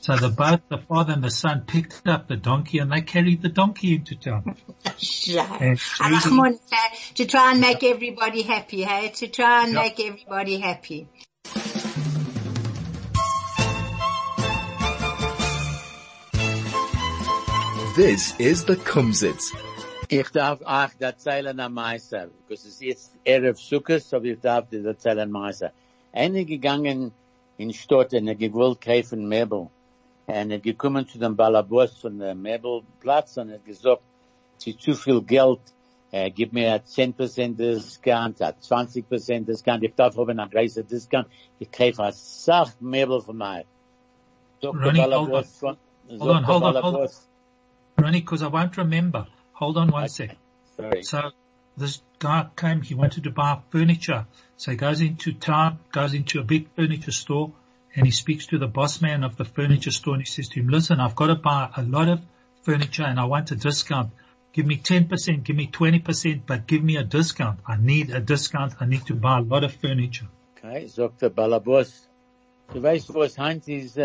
So 0.00 0.16
the 0.16 0.30
both 0.30 0.60
the 0.68 0.78
father 0.78 1.12
and 1.12 1.22
the 1.22 1.30
son 1.30 1.64
picked 1.66 2.08
up 2.08 2.26
the 2.26 2.36
donkey 2.36 2.78
and 2.78 2.90
they 2.90 3.02
carried 3.02 3.42
the 3.42 3.50
donkey 3.50 3.96
into 3.96 4.16
town. 4.16 4.56
Right. 4.84 5.76
Rachmon, 5.76 6.58
to 7.16 7.26
try 7.26 7.52
and 7.52 7.60
make 7.60 7.82
everybody 7.84 8.42
happy, 8.42 8.82
hey? 8.82 9.10
To 9.10 9.28
try 9.28 9.64
and 9.64 9.72
Yep. 9.72 9.82
make 9.82 10.00
everybody 10.00 10.58
happy. 10.58 11.08
This 17.96 18.38
is 18.38 18.64
the 18.64 18.76
Kumzits. 18.76 19.50
Ich 20.12 20.28
darf 20.30 20.60
auch 20.62 20.90
erzählen 20.98 21.60
am 21.60 21.74
Meister, 21.74 22.30
because 22.48 22.66
es 22.66 22.82
ist 22.82 23.14
Erev 23.24 23.56
Sukkot, 23.56 24.02
so 24.02 24.20
ich 24.22 24.40
darf 24.40 24.64
das 24.68 24.84
erzählen 24.84 25.20
am 25.20 25.30
Meister. 25.30 25.70
Einer 26.12 26.42
gegangen 26.42 27.12
in 27.58 27.72
Stott, 27.72 28.12
und 28.12 28.26
er 28.26 28.34
gewollt 28.34 28.80
kaufen 28.80 29.28
Möbel. 29.28 29.68
Und 30.26 30.50
er 30.50 30.58
gekommen 30.58 31.06
zu 31.06 31.16
dem 31.16 31.36
Balabos 31.36 31.96
von 31.98 32.18
dem 32.18 32.42
Möbelplatz 32.42 33.36
und 33.36 33.50
er 33.50 33.60
gesagt, 33.60 34.02
es 34.58 34.66
ist 34.66 34.80
zu 34.80 34.94
viel 34.94 35.22
Geld, 35.22 35.60
äh, 36.10 36.28
gib 36.28 36.52
mir 36.52 36.82
10% 36.84 37.54
Discount, 37.54 38.42
ein 38.42 38.54
20% 38.60 39.44
Discount, 39.44 39.84
ich 39.84 39.94
darf 39.94 40.16
haben 40.16 40.40
einen 40.40 40.50
größeren 40.50 40.88
Discount, 40.88 41.28
ich 41.60 41.70
kaufe 41.70 42.02
eine 42.02 42.12
Sach 42.12 42.72
Möbel 42.80 43.20
von 43.20 43.36
mir. 43.36 43.64
Ronnie, 44.60 45.02
hold 45.02 45.12
on. 45.14 45.76
Hold 46.18 46.20
on, 46.20 46.44
hold 46.44 46.62
on, 46.64 46.82
hold 46.82 46.96
on. 46.96 47.08
Ronnie, 47.96 48.22
because 48.22 48.42
I 48.42 48.48
won't 48.48 48.76
remember. 48.76 49.28
Hold 49.60 49.76
on 49.76 49.90
one 49.90 50.08
sec. 50.08 50.36
Sorry. 50.76 51.02
So 51.02 51.32
this 51.76 52.00
guy 52.18 52.46
came, 52.56 52.80
he 52.80 52.94
wanted 52.94 53.24
to 53.24 53.30
buy 53.30 53.58
furniture. 53.68 54.26
So 54.56 54.70
he 54.70 54.76
goes 54.78 55.02
into 55.02 55.34
town, 55.34 55.78
goes 55.92 56.14
into 56.14 56.40
a 56.40 56.42
big 56.42 56.68
furniture 56.74 57.12
store 57.12 57.52
and 57.94 58.06
he 58.06 58.10
speaks 58.10 58.46
to 58.46 58.58
the 58.58 58.66
boss 58.66 59.02
man 59.02 59.22
of 59.22 59.36
the 59.36 59.44
furniture 59.44 59.90
store 59.90 60.14
and 60.14 60.22
he 60.22 60.26
says 60.26 60.48
to 60.48 60.60
him, 60.60 60.68
listen, 60.68 60.98
I've 60.98 61.14
got 61.14 61.26
to 61.26 61.34
buy 61.34 61.68
a 61.76 61.82
lot 61.82 62.08
of 62.08 62.22
furniture 62.62 63.02
and 63.02 63.20
I 63.20 63.24
want 63.24 63.50
a 63.50 63.54
discount. 63.54 64.12
Give 64.54 64.64
me 64.64 64.78
10%, 64.78 65.44
give 65.44 65.56
me 65.56 65.66
20%, 65.66 66.40
but 66.46 66.66
give 66.66 66.82
me 66.82 66.96
a 66.96 67.04
discount. 67.04 67.60
I 67.66 67.76
need 67.76 68.10
a 68.10 68.20
discount. 68.20 68.72
I 68.80 68.86
need 68.86 69.04
to 69.08 69.14
buy 69.14 69.40
a 69.40 69.42
lot 69.42 69.62
of 69.62 69.74
furniture. 69.74 70.28
Okay, 70.56 70.86
sagt 70.86 71.20
der 71.20 71.28
Balabos. 71.28 72.08
Du 72.72 72.82
weißt, 72.82 73.14
was 73.14 73.36
Heinz 73.36 73.68
ist, 73.68 73.98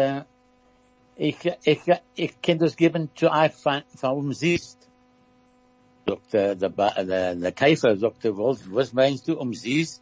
ich, 1.15 1.37
ich, 1.63 1.79
ich 2.15 2.41
kann 2.41 2.59
das 2.59 2.75
geben 2.75 3.09
zu 3.15 3.31
euch 3.31 3.53
von, 3.53 3.83
von 3.95 4.33
der, 6.31 6.69
Ba- 6.69 7.03
der, 7.03 7.35
der 7.35 7.51
Käfer, 7.51 7.89
er, 7.89 8.37
was, 8.37 8.59
was 8.71 8.93
meinst 8.93 9.27
du 9.27 9.39
umsiehst? 9.39 10.01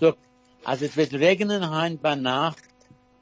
Sagt, 0.00 0.18
als 0.64 0.82
es 0.82 0.96
wird 0.96 1.12
regnen 1.14 1.70
heim 1.70 1.98
bei 1.98 2.14
Nacht, 2.14 2.62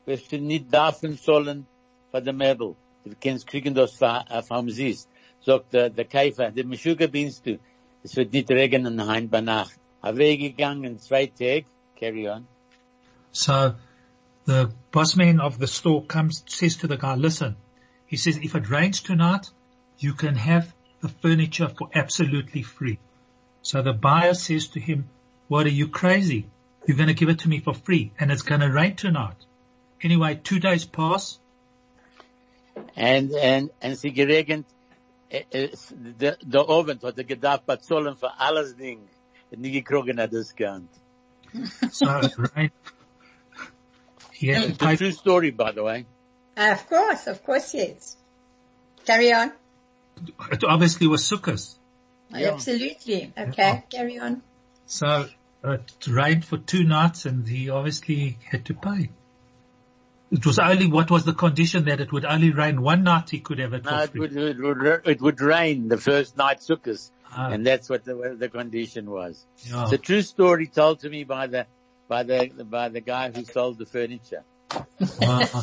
wirst 0.07 0.31
du 0.33 0.39
nicht 0.39 0.73
davon 0.73 1.17
sollen 1.17 1.67
für 2.11 2.23
die 2.23 2.33
Möbel. 2.33 2.75
Du 3.05 3.13
kannst 3.21 3.47
kriegen 3.47 3.75
das 3.75 3.93
von, 3.95 4.27
äh, 4.29 4.43
von 4.43 4.59
umsiehst. 4.59 5.09
Sagt 5.45 5.73
der, 5.73 5.91
der 5.91 6.05
Käfer, 6.05 6.51
der 6.51 6.67
Meshuga 6.67 7.07
binst 7.07 7.47
du, 7.47 7.59
es 8.03 8.17
wird 8.17 8.33
nicht 8.33 8.51
regnen 8.51 9.07
heim 9.07 9.29
bei 9.29 9.41
Nacht. 9.41 9.77
Er 10.03 10.17
weggegangen, 10.17 10.99
zwei 10.99 11.27
Tage, 11.27 11.67
carry 11.99 12.29
on. 12.29 12.47
So 13.33 13.75
the 14.47 14.69
boss 14.91 15.17
man 15.17 15.41
of 15.41 15.59
the 15.59 15.67
store 15.67 16.03
comes, 16.07 16.43
says 16.47 16.77
to 16.79 16.87
the 16.87 16.97
guy, 16.97 17.15
listen, 17.15 17.57
he 18.07 18.17
says, 18.17 18.39
if 18.39 18.55
it 18.55 18.69
rains 18.71 19.03
tonight, 19.03 19.51
you 19.99 20.15
can 20.15 20.35
have 20.35 20.73
the 21.01 21.09
furniture 21.09 21.69
for 21.69 21.89
absolutely 21.95 22.63
free. 22.63 22.99
So 23.63 23.83
the 23.83 23.93
buyer 23.93 24.35
says 24.35 24.69
to 24.69 24.81
him, 24.81 25.09
what 25.49 25.67
are 25.67 25.71
you 25.71 25.89
crazy? 25.89 26.47
You're 26.87 26.97
going 26.97 27.09
to 27.09 27.15
give 27.15 27.29
it 27.29 27.41
to 27.41 27.49
me 27.49 27.61
for 27.61 27.75
free 27.75 28.13
and 28.19 28.31
it's 28.31 28.43
going 28.43 28.61
to 28.61 28.71
rain 28.71 28.97
tonight. 28.97 29.37
Anyway, 30.03 30.41
two 30.43 30.61
days 30.61 30.85
pass. 30.85 31.39
And, 32.97 33.33
en, 33.33 33.71
en 33.83 33.97
sie 33.97 34.13
geregend, 34.13 34.65
äh, 35.31 35.45
äh, 35.51 35.69
der, 36.19 36.37
der 36.41 36.69
Abend 36.69 37.03
hat 37.03 37.19
er 37.19 37.25
gedacht, 37.25 37.67
bezahlen 37.67 38.17
für 38.17 38.39
alles 38.39 38.77
Ding. 38.77 39.01
Hat 39.51 39.59
nie 39.59 39.71
gekriegen 39.71 40.19
a 40.19 40.27
Discount. 40.27 40.89
So 41.91 42.07
it 42.19 42.33
rained. 42.57 42.73
He 44.33 44.49
had 44.49 44.63
to 44.63 44.71
It's 44.71 44.83
a 44.83 44.97
true 44.97 45.13
story, 45.13 45.51
by 45.51 45.73
the 45.73 45.83
way. 45.83 46.07
Of 46.57 46.89
course, 46.89 47.27
of 47.27 47.45
course, 47.45 47.75
yes. 47.75 48.17
Carry 49.05 49.33
on. 49.33 49.53
It 50.53 50.65
obviously 50.65 51.07
was 51.07 51.23
Sukkot. 51.23 51.75
Yeah. 52.31 52.53
Absolutely. 52.53 53.33
Okay, 53.37 53.85
carry 53.91 54.19
on. 54.19 54.43
So 54.87 55.29
it 55.65 56.09
rained 56.09 56.45
for 56.45 56.59
two 56.59 56.85
nights 56.85 57.27
and 57.27 57.47
he 57.47 57.71
obviously 57.71 58.39
had 58.45 58.65
to 58.67 58.75
pay. 58.75 59.11
It 60.31 60.47
was 60.47 60.61
only, 60.61 60.87
what 60.87 61.11
was 61.11 61.25
the 61.25 61.33
condition 61.33 61.87
that 61.87 62.01
it 62.01 62.13
would 62.13 62.25
only 62.25 62.53
rain 62.53 62.81
one 62.83 63.03
night 63.03 63.31
he 63.31 63.41
could 63.41 63.59
have 63.59 63.73
it 63.73 63.85
No, 63.85 64.07
for 64.07 64.17
it 64.17 64.21
would, 64.21 64.37
it 64.37 64.59
would, 64.59 65.03
it 65.05 65.21
would 65.21 65.41
rain 65.41 65.89
the 65.89 65.99
first 65.99 66.37
night 66.37 66.61
Sukkot. 66.61 67.11
Ah. 67.33 67.51
And 67.51 67.67
that's 67.67 67.89
what 67.89 68.05
the, 68.05 68.37
the 68.39 68.49
condition 68.49 69.11
was. 69.11 69.45
Yeah. 69.65 69.85
It's 69.85 69.93
a 69.93 69.99
true 69.99 70.23
story 70.23 70.67
told 70.67 71.01
to 71.01 71.11
me 71.11 71.25
by 71.25 71.49
the, 71.49 71.67
by 72.07 72.23
the, 72.23 72.49
by 72.69 72.89
the 72.89 73.01
guy 73.01 73.31
who 73.31 73.45
sold 73.45 73.79
the 73.79 73.87
furniture. 73.87 74.45
Wow. 75.21 75.63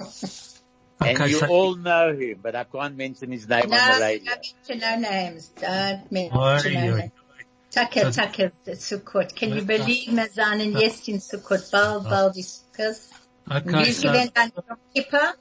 And 1.00 1.16
Okay, 1.16 1.30
you 1.30 1.36
so- 1.38 1.46
all 1.46 1.74
know 1.76 2.12
him, 2.14 2.40
but 2.42 2.56
I 2.56 2.64
can't 2.64 2.96
mention 2.96 3.30
his 3.30 3.48
name 3.48 3.68
No, 3.70 3.76
on 3.76 3.86
the 3.86 3.92
don't 3.92 4.00
radio. 4.00 4.32
mention 4.34 4.78
no 4.80 4.96
names. 5.10 5.48
Don't 5.60 6.12
mention 6.12 6.38
Oi, 6.38 6.60
no 6.64 6.96
names. 6.96 7.12
Tucker, 7.70 8.12
So- 8.12 8.22
Tucker, 8.22 8.52
Sukkot. 8.66 9.34
Can 9.36 9.50
you 9.54 9.62
believe 9.62 10.12
wir 10.12 10.28
sind 10.28 10.78
jetzt 10.80 11.08
in 11.08 11.20
Sukkot? 11.20 11.70
Bald, 11.70 12.04
bald 12.04 12.36
ist 12.36 12.64
Sukkot. 12.74 12.96
Okay, 13.50 13.86
Wie 13.86 13.92
so, 13.92 14.08
dann 14.08 14.52
Yom 14.56 14.78
Kippur? 14.94 15.34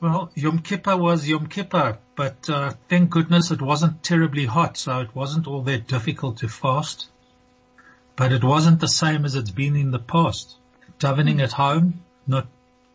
well, 0.00 0.30
Yom 0.34 0.62
Kippur 0.62 0.96
was 0.98 1.26
Yom 1.28 1.46
Kippur, 1.48 1.98
but 2.16 2.48
uh, 2.50 2.72
thank 2.88 3.10
goodness 3.10 3.50
it 3.50 3.62
wasn't 3.62 4.02
terribly 4.02 4.44
hot, 4.46 4.76
so 4.76 5.00
it 5.00 5.14
wasn't 5.14 5.46
all 5.46 5.62
that 5.62 5.86
difficult 5.86 6.38
to 6.38 6.48
fast. 6.48 7.08
But 8.16 8.32
it 8.32 8.42
wasn't 8.44 8.80
the 8.80 8.88
same 8.88 9.24
as 9.24 9.34
it's 9.36 9.50
been 9.50 9.76
in 9.76 9.90
the 9.90 9.98
past. 9.98 10.56
Davening 10.98 11.40
at 11.42 11.52
home, 11.52 12.02
not 12.26 12.46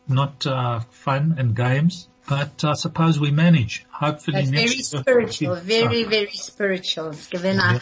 not 0.08 0.46
uh, 0.46 0.80
fun 0.92 1.36
and 1.38 1.56
games, 1.56 2.08
but 2.28 2.64
I 2.64 2.74
suppose 2.74 3.20
we 3.20 3.32
manage. 3.32 3.86
Hopefully 3.92 4.38
That's 4.38 4.50
very 4.50 4.66
next 4.66 4.94
year- 4.94 5.02
spiritual, 5.02 5.56
very, 5.56 6.04
very 6.04 6.32
spiritual. 6.34 7.10
Es 7.10 7.30
gewinnt, 7.30 7.62
Ja. 7.62 7.80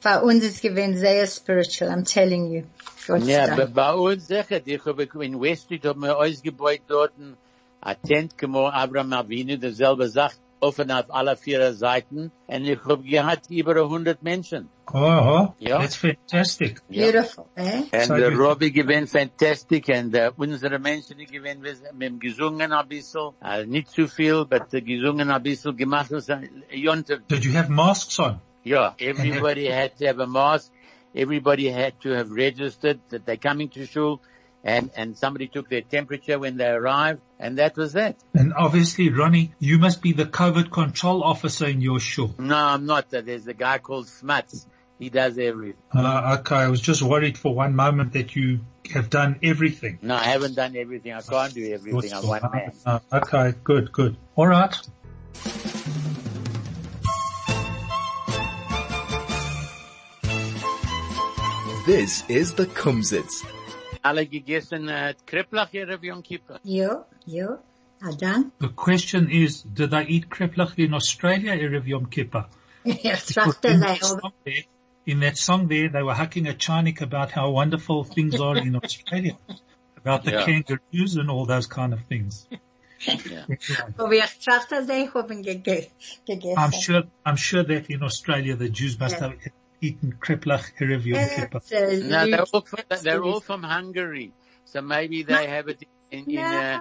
für 0.00 0.22
uns 0.22 0.44
ist 0.44 0.62
gewinnt 0.62 0.98
sehr 0.98 1.26
spiritual, 1.26 1.90
I'm 1.90 2.04
telling 2.04 2.50
you. 2.52 2.64
Gott 3.06 3.22
sei 3.22 3.32
Ja, 3.32 3.46
Dank. 3.46 3.58
bei- 3.58 3.66
bei 3.66 3.92
uns 3.94 4.26
sicher, 4.28 4.60
ich 4.64 4.84
habe 4.84 5.04
in 5.24 5.40
West 5.40 5.64
Street 5.64 5.84
haben 5.84 6.00
wir 6.02 6.16
ausgebaut 6.16 6.80
dort 6.86 7.12
ein 7.80 7.96
Tent 8.06 8.36
gemacht, 8.38 8.74
Abraham 8.74 9.12
Avinu, 9.12 9.56
derselbe 9.56 10.08
Sache, 10.08 10.36
offen 10.60 10.90
auf 10.90 11.06
alle 11.10 11.36
vier 11.36 11.72
Seiten, 11.74 12.32
und 12.46 12.64
ich 12.64 12.78
habe 12.84 13.02
gehabt 13.02 13.50
über 13.50 13.74
100 13.76 14.22
Menschen. 14.22 14.68
Oh, 14.92 14.98
oh, 14.98 15.54
Ja. 15.58 15.78
that's 15.80 15.96
fantastic. 15.96 16.80
Beautiful, 16.88 17.44
eh? 17.56 17.82
Und 17.92 18.04
So 18.04 18.14
der 18.16 18.32
you- 18.32 18.70
gewinnt 18.72 19.10
fantastic, 19.10 19.88
und 19.88 20.14
uh, 20.16 20.30
unsere 20.36 20.78
Menschen, 20.78 21.18
die 21.18 21.26
gewinnen, 21.26 21.62
wir 21.62 21.74
haben 21.88 22.18
gesungen 22.18 22.72
ein 22.72 22.88
bisschen, 22.88 23.32
uh, 23.42 23.64
nicht 23.66 23.90
zu 23.90 24.08
viel, 24.08 24.46
aber 24.50 24.60
gesungen 24.60 25.30
ein 25.30 25.42
bisschen, 25.42 25.76
gemacht 25.76 26.10
uns 26.12 26.28
ein 26.30 26.48
Jonte, 26.72 27.20
Did 27.28 27.44
you 27.44 27.52
have 27.54 27.70
masks 27.70 28.18
on? 28.18 28.40
Yeah, 28.64 28.94
everybody 28.98 29.66
had 29.70 29.96
to 29.98 30.06
have 30.06 30.20
a 30.22 30.26
mask. 30.26 30.72
Everybody 31.14 31.70
had 31.70 31.94
to 32.02 32.14
have 32.14 32.30
registered 32.30 32.98
that 33.10 33.24
they're 33.26 33.38
coming 33.38 33.70
to 33.70 33.86
shul 33.86 34.20
and, 34.64 34.90
and 34.96 35.16
somebody 35.16 35.46
took 35.46 35.68
their 35.68 35.82
temperature 35.82 36.38
when 36.38 36.56
they 36.56 36.68
arrived 36.68 37.20
and 37.38 37.58
that 37.58 37.76
was 37.76 37.92
that. 37.92 38.16
And 38.34 38.52
obviously, 38.54 39.10
Ronnie, 39.10 39.52
you 39.58 39.78
must 39.78 40.02
be 40.02 40.12
the 40.12 40.24
COVID 40.24 40.70
control 40.70 41.22
officer 41.22 41.66
in 41.66 41.80
your 41.80 42.00
shul. 42.00 42.34
No, 42.38 42.56
I'm 42.56 42.86
not. 42.86 43.10
There's 43.10 43.46
a 43.46 43.54
guy 43.54 43.78
called 43.78 44.08
Smuts. 44.08 44.66
He 44.98 45.10
does 45.10 45.38
everything. 45.38 45.80
Uh, 45.94 46.38
okay, 46.40 46.56
I 46.56 46.68
was 46.68 46.80
just 46.80 47.02
worried 47.02 47.38
for 47.38 47.54
one 47.54 47.76
moment 47.76 48.14
that 48.14 48.34
you 48.34 48.60
have 48.92 49.08
done 49.10 49.38
everything. 49.44 49.98
No, 50.02 50.16
I 50.16 50.24
haven't 50.24 50.54
done 50.54 50.76
everything. 50.76 51.12
I 51.12 51.20
can't 51.20 51.54
do 51.54 51.72
everything. 51.72 52.12
I'm 52.12 52.26
one 52.26 52.42
man. 52.52 52.72
Uh, 52.84 52.98
okay, 53.12 53.54
good, 53.62 53.92
good. 53.92 54.16
All 54.34 54.48
right. 54.48 54.74
This 61.86 62.28
is 62.28 62.54
the 62.54 62.66
Kumzits. 62.66 63.44
Alle 64.08 64.26
gegessen 64.26 64.90
Kriplach 65.26 65.70
hier 65.70 65.88
auf 65.94 66.02
Yom 66.02 66.22
Kippur. 66.22 66.58
Jo, 66.64 67.04
jo. 67.26 67.58
Ah, 68.00 68.12
dann? 68.20 68.52
The 68.60 68.68
question 68.68 69.28
is, 69.28 69.62
did 69.64 69.90
they 69.90 70.04
eat 70.06 70.30
kreplach 70.30 70.78
in 70.78 70.94
Australia 70.94 71.52
Erev 71.54 71.84
Yom 71.86 72.08
Kippur? 72.10 72.48
Ich 72.84 73.02
Because 73.02 73.58
in, 73.64 73.80
that 73.80 73.98
song 74.04 74.32
there, 74.44 74.64
in 75.04 75.20
that 75.20 75.36
song 75.36 75.68
there, 75.68 75.88
they 75.90 76.02
were 76.02 76.14
hucking 76.14 76.48
a 76.48 76.54
chinik 76.54 77.00
about 77.02 77.32
how 77.32 77.50
wonderful 77.50 78.04
things 78.04 78.40
are 78.40 78.56
in 78.56 78.76
Australia, 78.82 79.36
about 79.96 80.24
the 80.24 80.30
Yeah. 80.30 80.44
kangaroos 80.44 81.16
and 81.16 81.28
all 81.28 81.44
those 81.44 81.66
kind 81.66 81.92
of 81.92 82.00
things. 82.08 82.46
Yeah. 83.00 83.46
aber 83.98 84.12
ich 84.12 84.38
trachte 84.44 84.84
sei, 84.86 85.08
haben 85.14 85.42
gege 85.42 85.88
gegessen. 86.26 86.56
I'm 86.58 86.72
sure, 86.72 87.02
I'm 87.26 87.36
sure 87.36 87.64
that 87.64 87.90
in 87.90 88.02
Australia 88.02 88.56
the 88.56 88.68
Jews 88.70 88.98
must 88.98 89.16
Yeah. 89.20 89.30
have 89.30 89.38
eaten 89.80 90.18
kreplach 90.20 90.72
Erev 90.80 91.04
Yom 91.04 91.28
Kippur. 91.28 91.60
No, 92.08 92.26
they're 92.30 92.42
all, 92.52 92.60
from, 92.62 92.80
they're 93.02 93.22
all 93.24 93.40
from 93.40 93.62
Hungary. 93.62 94.32
So 94.64 94.80
maybe 94.82 95.22
they 95.22 95.46
have 95.46 95.68
it 95.68 95.82
in, 96.10 96.28
in 96.30 96.44
uh, 96.44 96.80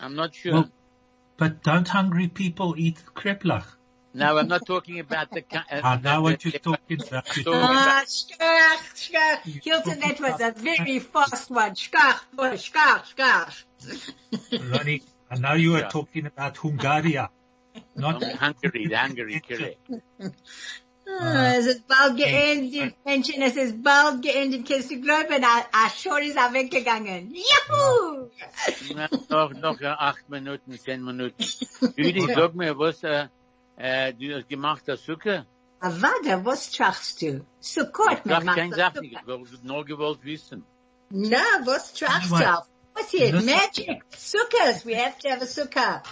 I'm 0.00 0.14
not 0.14 0.34
sure. 0.34 0.52
Well, 0.52 0.70
But 1.36 1.62
don't 1.62 1.86
hungry 1.88 2.28
people 2.28 2.74
eat 2.78 3.02
kreplach? 3.14 3.64
No, 4.14 4.38
I'm 4.38 4.48
not 4.48 4.64
talking 4.66 4.98
about 5.00 5.30
the. 5.30 5.42
co- 5.42 5.58
Uh, 5.70 5.80
I 5.84 5.96
know 6.00 6.22
what 6.22 6.42
you're 6.44 6.52
talking 6.52 6.98
about. 7.06 7.36
You're 7.36 7.44
So- 7.44 7.52
talking 7.52 7.76
Ah, 7.76 8.02
schkach, 8.06 8.82
schkach. 8.96 9.64
Hilton, 9.64 10.00
that 10.00 10.20
was 10.20 10.40
a 10.40 10.50
very 10.52 10.98
fast 10.98 11.50
one. 11.50 11.74
Schkach, 11.74 12.20
boy, 12.32 12.52
schkach, 12.56 13.04
schkach. 13.14 13.64
Ronnie, 14.72 15.02
I 15.30 15.36
know 15.38 15.52
you 15.54 15.76
are 15.76 15.88
talking 15.90 16.26
about 16.26 16.54
Hungaria, 16.56 17.28
not 17.94 18.22
Hungary, 18.22 18.86
the 18.86 18.96
Hungary, 18.96 19.40
correct. 19.46 19.78
Ah, 21.20 21.54
Es 21.56 21.66
ist 21.66 21.86
bald 21.88 22.16
geendet, 22.16 22.94
Menschen, 23.04 23.40
es 23.42 23.56
ist 23.56 23.82
bald 23.82 24.22
geendet. 24.22 24.68
Kannst 24.68 24.90
du 24.90 25.00
glauben, 25.00 25.42
a, 25.42 25.64
a 25.72 25.88
Schor 25.90 26.20
ist 26.20 26.36
er 26.36 26.52
weggegangen. 26.52 27.34
Juhu! 27.34 28.28
Na, 28.94 29.08
noch, 29.28 29.52
noch 29.54 29.80
acht 29.82 30.28
Minuten, 30.28 30.78
zehn 30.78 31.02
Minuten. 31.02 31.42
Judy, 31.96 32.26
sag 32.34 32.54
mir, 32.54 32.78
was, 32.78 33.02
äh, 33.02 33.26
äh, 33.76 34.12
du 34.12 34.34
hast 34.36 34.48
gemacht, 34.48 34.82
das 34.86 35.02
Zucker? 35.02 35.46
Warte, 35.80 36.44
was 36.44 36.70
trachst 36.70 37.22
du? 37.22 37.44
Sukkot, 37.60 38.12
Ich 38.18 38.24
man 38.24 38.44
macht 38.44 38.56
kein 38.58 38.70
das 38.70 38.78
Sache, 38.78 39.00
ich 39.04 39.26
wollte 39.26 39.58
nur 39.62 39.84
gewollt 39.84 40.22
wissen. 40.24 40.64
Na, 41.10 41.38
was 41.64 41.94
trachst 41.94 42.30
du? 42.30 42.36
It? 43.16 43.32
listen- 43.32 43.46
Magic. 43.46 44.02
Sukkahs. 44.16 44.84
We 44.84 44.94
have 44.96 45.16
to 45.20 45.30
have 45.30 45.40
a 45.42 45.46
sukkah. 45.46 46.02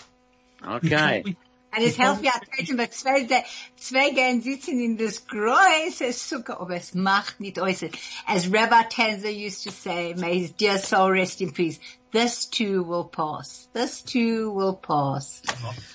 Okay. 0.64 1.36
Und 1.76 1.82
es 1.82 1.96
hilft 1.96 2.24
ja 2.24 2.32
trotzdem, 2.56 2.78
zwei, 2.90 3.44
zwei 3.76 4.10
gehen 4.10 4.40
sitzen 4.40 4.80
in 4.80 4.96
das 4.96 5.26
große 5.26 6.10
Sukkah, 6.12 6.58
aber 6.58 6.76
es 6.76 6.94
macht 6.94 7.38
nicht 7.38 7.58
äußern. 7.58 7.90
As 8.26 8.46
Rabbi 8.50 8.84
Tanzer 8.88 9.28
used 9.28 9.64
to 9.64 9.70
say, 9.70 10.14
may 10.14 10.38
his 10.38 10.52
dear 10.52 10.78
soul 10.78 11.10
rest 11.10 11.42
in 11.42 11.52
peace, 11.52 11.78
this 12.12 12.46
too 12.46 12.82
will 12.82 13.04
pass. 13.04 13.68
This 13.74 14.00
too 14.00 14.50
will 14.52 14.74
pass. 14.74 15.42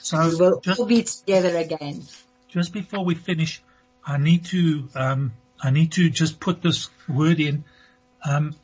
So 0.02 0.18
we'll, 0.38 0.60
Just, 0.60 0.80
all 0.80 0.86
be 0.86 1.04
together 1.04 1.58
again. 1.58 2.04
just 2.48 2.74
before 2.74 3.04
we 3.04 3.16
finish, 3.16 3.64
I 4.06 4.18
need 4.18 4.46
to 4.46 4.88
um, 4.94 5.34
I 5.64 5.72
need 5.72 5.94
to 5.94 6.10
just 6.12 6.40
put 6.40 6.62
this 6.62 6.90
word 7.08 7.40
in. 7.40 7.64
Um, 8.24 8.56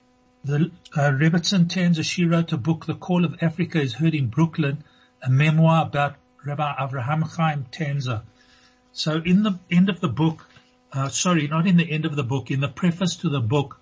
the 0.43 0.69
uh, 0.95 1.11
Rebbetzin 1.11 1.65
Tanzer 1.67 2.03
she 2.03 2.25
wrote 2.25 2.51
a 2.53 2.57
book, 2.57 2.85
The 2.85 2.93
Call 2.93 3.25
of 3.25 3.37
Africa 3.41 3.81
is 3.81 3.95
heard 3.95 4.13
in 4.13 4.27
Brooklyn, 4.27 4.83
a 5.23 5.31
memoir 5.31 5.83
about 5.83 6.15
Rabbi 6.45 6.73
Avraham 6.79 7.23
Chaim 7.35 7.65
Tanzer. 7.71 8.21
So 8.93 9.21
in 9.23 9.43
the 9.43 9.59
end 9.69 9.89
of 9.89 9.99
the 9.99 10.07
book, 10.07 10.47
uh, 10.91 11.09
sorry, 11.09 11.47
not 11.47 11.67
in 11.67 11.77
the 11.77 11.89
end 11.89 12.05
of 12.05 12.15
the 12.15 12.23
book, 12.23 12.51
in 12.51 12.59
the 12.59 12.67
preface 12.67 13.17
to 13.17 13.29
the 13.29 13.41
book, 13.41 13.79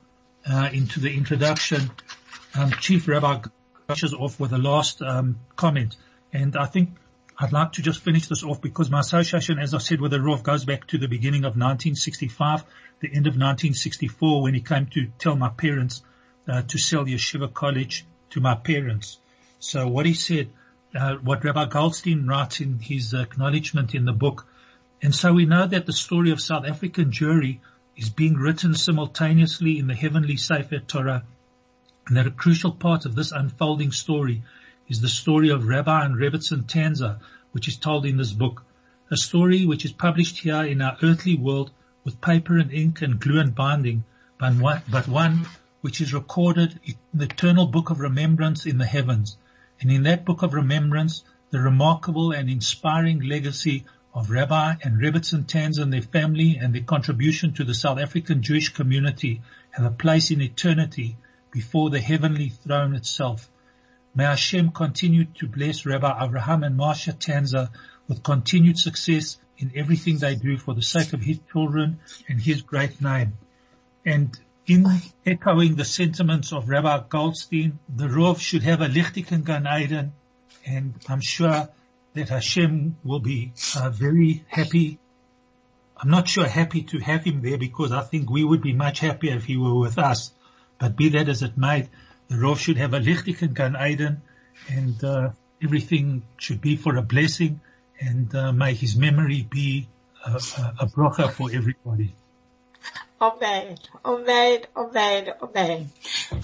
uh, 0.49 0.69
into 0.71 0.99
the 0.99 1.15
introduction, 1.15 1.91
um, 2.53 2.71
Chief 2.71 3.07
Rabbi 3.07 3.41
brushes 3.87 4.13
off 4.13 4.39
with 4.39 4.51
the 4.51 4.57
last 4.57 5.01
um, 5.01 5.39
comment, 5.55 5.95
and 6.33 6.55
I 6.55 6.65
think 6.65 6.89
I'd 7.37 7.51
like 7.51 7.73
to 7.73 7.81
just 7.81 8.01
finish 8.01 8.27
this 8.27 8.43
off 8.43 8.61
because 8.61 8.89
my 8.89 9.01
association, 9.01 9.59
as 9.59 9.73
I 9.73 9.79
said, 9.79 9.99
with 9.99 10.11
the 10.11 10.17
Rov 10.17 10.43
goes 10.43 10.65
back 10.65 10.87
to 10.87 10.97
the 10.97 11.07
beginning 11.07 11.41
of 11.41 11.57
1965, 11.57 12.63
the 13.01 13.07
end 13.07 13.27
of 13.27 13.33
1964, 13.33 14.41
when 14.41 14.53
he 14.53 14.61
came 14.61 14.85
to 14.87 15.07
tell 15.19 15.35
my 15.35 15.49
parents 15.49 16.01
uh, 16.47 16.61
to 16.61 16.77
sell 16.77 17.05
Yeshiva 17.05 17.53
College 17.53 18.05
to 18.31 18.39
my 18.39 18.55
parents. 18.55 19.19
So 19.59 19.87
what 19.87 20.05
he 20.05 20.13
said, 20.13 20.49
uh, 20.95 21.15
what 21.15 21.43
Rabbi 21.43 21.65
Goldstein 21.65 22.27
writes 22.27 22.61
in 22.61 22.79
his 22.79 23.13
acknowledgement 23.13 23.93
in 23.93 24.05
the 24.05 24.13
book, 24.13 24.47
and 25.01 25.13
so 25.13 25.33
we 25.33 25.45
know 25.45 25.67
that 25.67 25.85
the 25.85 25.93
story 25.93 26.31
of 26.31 26.41
South 26.41 26.65
African 26.65 27.11
Jewry 27.11 27.59
is 27.97 28.09
being 28.09 28.35
written 28.35 28.73
simultaneously 28.73 29.77
in 29.77 29.87
the 29.87 29.95
heavenly 29.95 30.37
Sefer 30.37 30.79
Torah, 30.79 31.23
and 32.07 32.17
that 32.17 32.27
a 32.27 32.31
crucial 32.31 32.71
part 32.71 33.05
of 33.05 33.15
this 33.15 33.31
unfolding 33.31 33.91
story 33.91 34.43
is 34.87 35.01
the 35.01 35.09
story 35.09 35.49
of 35.49 35.67
Rabbi 35.67 36.05
and 36.05 36.15
Rebbetzin 36.15 36.63
Tanzer, 36.63 37.19
which 37.51 37.67
is 37.67 37.77
told 37.77 38.05
in 38.05 38.17
this 38.17 38.31
book. 38.31 38.63
A 39.11 39.17
story 39.17 39.65
which 39.65 39.85
is 39.85 39.91
published 39.91 40.39
here 40.39 40.63
in 40.63 40.81
our 40.81 40.97
earthly 41.03 41.35
world 41.35 41.71
with 42.03 42.21
paper 42.21 42.57
and 42.57 42.71
ink 42.71 43.01
and 43.01 43.19
glue 43.19 43.39
and 43.39 43.53
binding, 43.53 44.03
but 44.37 44.55
one, 44.55 44.81
but 44.89 45.07
one 45.07 45.47
which 45.81 46.01
is 46.01 46.13
recorded 46.13 46.79
in 46.83 46.95
the 47.13 47.25
eternal 47.25 47.65
book 47.65 47.89
of 47.89 47.99
remembrance 47.99 48.65
in 48.65 48.77
the 48.77 48.85
heavens. 48.85 49.37
And 49.81 49.91
in 49.91 50.03
that 50.03 50.25
book 50.25 50.41
of 50.41 50.53
remembrance, 50.53 51.23
the 51.51 51.59
remarkable 51.59 52.31
and 52.31 52.49
inspiring 52.49 53.19
legacy 53.19 53.85
of 54.13 54.29
Rabbi 54.29 54.75
and 54.81 54.97
Rebbetzin 55.01 55.45
Tanzer 55.45 55.81
and 55.81 55.91
their 55.91 56.01
family 56.01 56.57
and 56.57 56.73
their 56.73 56.83
contribution 56.83 57.53
to 57.53 57.63
the 57.63 57.73
South 57.73 57.99
African 57.99 58.41
Jewish 58.41 58.69
community 58.69 59.41
have 59.71 59.85
a 59.85 59.91
place 59.91 60.31
in 60.31 60.41
eternity 60.41 61.17
before 61.51 61.89
the 61.89 61.99
heavenly 61.99 62.49
throne 62.49 62.95
itself. 62.95 63.49
May 64.15 64.23
Hashem 64.23 64.71
continue 64.71 65.25
to 65.39 65.47
bless 65.47 65.85
Rabbi 65.85 66.25
Abraham 66.25 66.63
and 66.63 66.79
Marsha 66.79 67.13
Tanzer 67.13 67.69
with 68.07 68.23
continued 68.23 68.77
success 68.77 69.37
in 69.57 69.71
everything 69.75 70.17
they 70.17 70.35
do 70.35 70.57
for 70.57 70.73
the 70.73 70.81
sake 70.81 71.11
of 71.11 71.21
his 71.21 71.39
children 71.51 71.99
and 72.29 72.41
his 72.41 72.61
great 72.61 73.01
name. 73.01 73.33
And 74.05 74.37
in 74.67 74.87
echoing 75.25 75.75
the 75.75 75.85
sentiments 75.85 76.51
of 76.51 76.69
Rabbi 76.69 77.03
Goldstein, 77.09 77.79
the 77.93 78.07
Rov 78.07 78.39
should 78.39 78.63
have 78.63 78.81
a 78.81 78.87
Lichtiken 78.87 79.43
Gan 79.43 79.67
Eden 79.67 80.13
and 80.65 80.93
I'm 81.07 81.21
sure 81.21 81.69
that 82.13 82.29
Hashem 82.29 82.97
will 83.03 83.19
be 83.19 83.53
uh, 83.77 83.89
very 83.91 84.43
happy. 84.47 84.97
I'm 85.97 86.09
not 86.09 86.27
sure 86.27 86.47
happy 86.47 86.81
to 86.83 86.99
have 86.99 87.23
him 87.23 87.41
there 87.41 87.57
because 87.57 87.91
I 87.91 88.01
think 88.01 88.29
we 88.29 88.43
would 88.43 88.61
be 88.61 88.73
much 88.73 88.99
happier 88.99 89.35
if 89.35 89.45
he 89.45 89.57
were 89.57 89.75
with 89.75 89.99
us. 89.99 90.31
But 90.79 90.95
be 90.95 91.09
that 91.09 91.29
as 91.29 91.43
it 91.43 91.57
might, 91.57 91.89
the 92.27 92.37
Rav 92.37 92.59
should 92.59 92.77
have 92.77 92.93
a 92.93 92.99
lichtig 92.99 93.41
in 93.43 93.53
Gan 93.53 93.75
Eden 93.79 94.21
and 94.67 95.03
uh, 95.03 95.29
everything 95.61 96.23
should 96.37 96.61
be 96.61 96.75
for 96.75 96.95
a 96.95 97.03
blessing 97.03 97.61
and 97.99 98.33
uh, 98.33 98.51
may 98.51 98.73
his 98.73 98.95
memory 98.95 99.47
be 99.49 99.87
a, 100.25 100.31
a, 100.31 100.73
a 100.79 100.85
bracha 100.87 101.31
for 101.31 101.51
everybody. 101.53 102.15
Amen, 103.21 103.77
amen, 104.03 104.61
amen, 104.75 105.33
amen. 105.41 105.89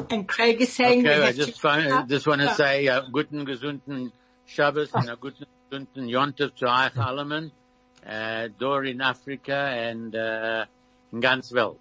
And 0.10 0.28
Craig 0.28 0.62
is 0.62 0.72
saying 0.72 1.06
okay, 1.06 1.22
I 1.22 1.34
just, 1.34 1.60
find, 1.60 2.08
just 2.08 2.26
want 2.26 2.42
to 2.42 2.54
say 2.56 2.88
uh, 2.88 3.02
guten 3.12 3.46
gesunden 3.46 4.12
Shabbos 4.46 4.90
and 4.94 5.10
a 5.10 5.18
guten 5.18 5.46
gesunden 5.70 6.10
Yontif 6.10 6.58
zu 6.58 6.68
euch 6.68 6.96
allen, 6.96 7.52
uh, 8.08 8.48
door 8.58 8.86
in 8.86 9.02
Africa 9.02 9.54
and 9.54 10.16
uh, 10.16 10.66
in 11.12 11.20
ganz 11.20 11.52
Welt. 11.52 11.80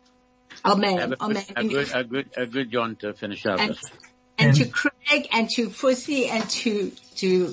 Amen, 0.65 1.13
a, 1.13 1.25
amen. 1.25 1.45
A 1.55 1.65
good, 1.65 1.91
a 1.95 2.05
good, 2.05 2.31
a 2.37 2.47
good 2.47 2.73
Yontif 2.73 3.23
and 3.23 3.33
a 3.33 3.37
Shabbos. 3.37 3.81
And, 4.39 4.49
and 4.49 4.57
to 4.57 4.65
Craig 4.67 5.29
and 5.33 5.49
to 5.51 5.71
Fussy 5.71 6.27
and 6.27 6.49
to, 6.51 6.91
to 7.17 7.47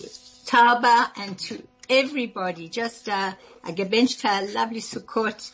Tauba 0.45 1.11
and 1.17 1.37
to 1.37 1.61
everybody, 1.87 2.67
just 2.67 3.07
uh, 3.07 3.33
a 3.63 3.71
gebenchte 3.73 4.53
lovely 4.55 4.81
Sukkot 4.81 5.51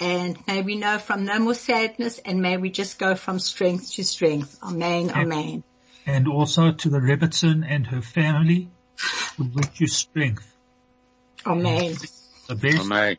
and 0.00 0.38
may 0.46 0.62
we 0.62 0.76
know 0.76 0.98
from 0.98 1.24
no 1.24 1.38
more 1.38 1.54
sadness 1.54 2.18
and 2.18 2.40
may 2.40 2.56
we 2.56 2.70
just 2.70 2.98
go 2.98 3.14
from 3.14 3.38
strength 3.38 3.92
to 3.94 4.04
strength. 4.04 4.58
Amen, 4.62 5.10
and, 5.10 5.32
amen. 5.32 5.64
And 6.06 6.28
also 6.28 6.72
to 6.72 6.88
the 6.88 6.98
Rebbitzin 6.98 7.64
and 7.68 7.86
her 7.88 8.00
family, 8.00 8.68
we 9.38 9.46
wish 9.48 9.80
you 9.80 9.86
strength. 9.86 10.54
Amen. 11.46 11.96
The 12.48 12.54
best, 12.54 12.80
Amen. 12.80 13.16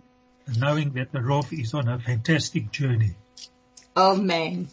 knowing 0.57 0.93
that 0.93 1.11
the 1.11 1.21
Rav 1.21 1.51
is 1.53 1.73
on 1.73 1.87
a 1.87 1.99
fantastic 1.99 2.71
journey. 2.71 3.15
Amen. 3.95 4.69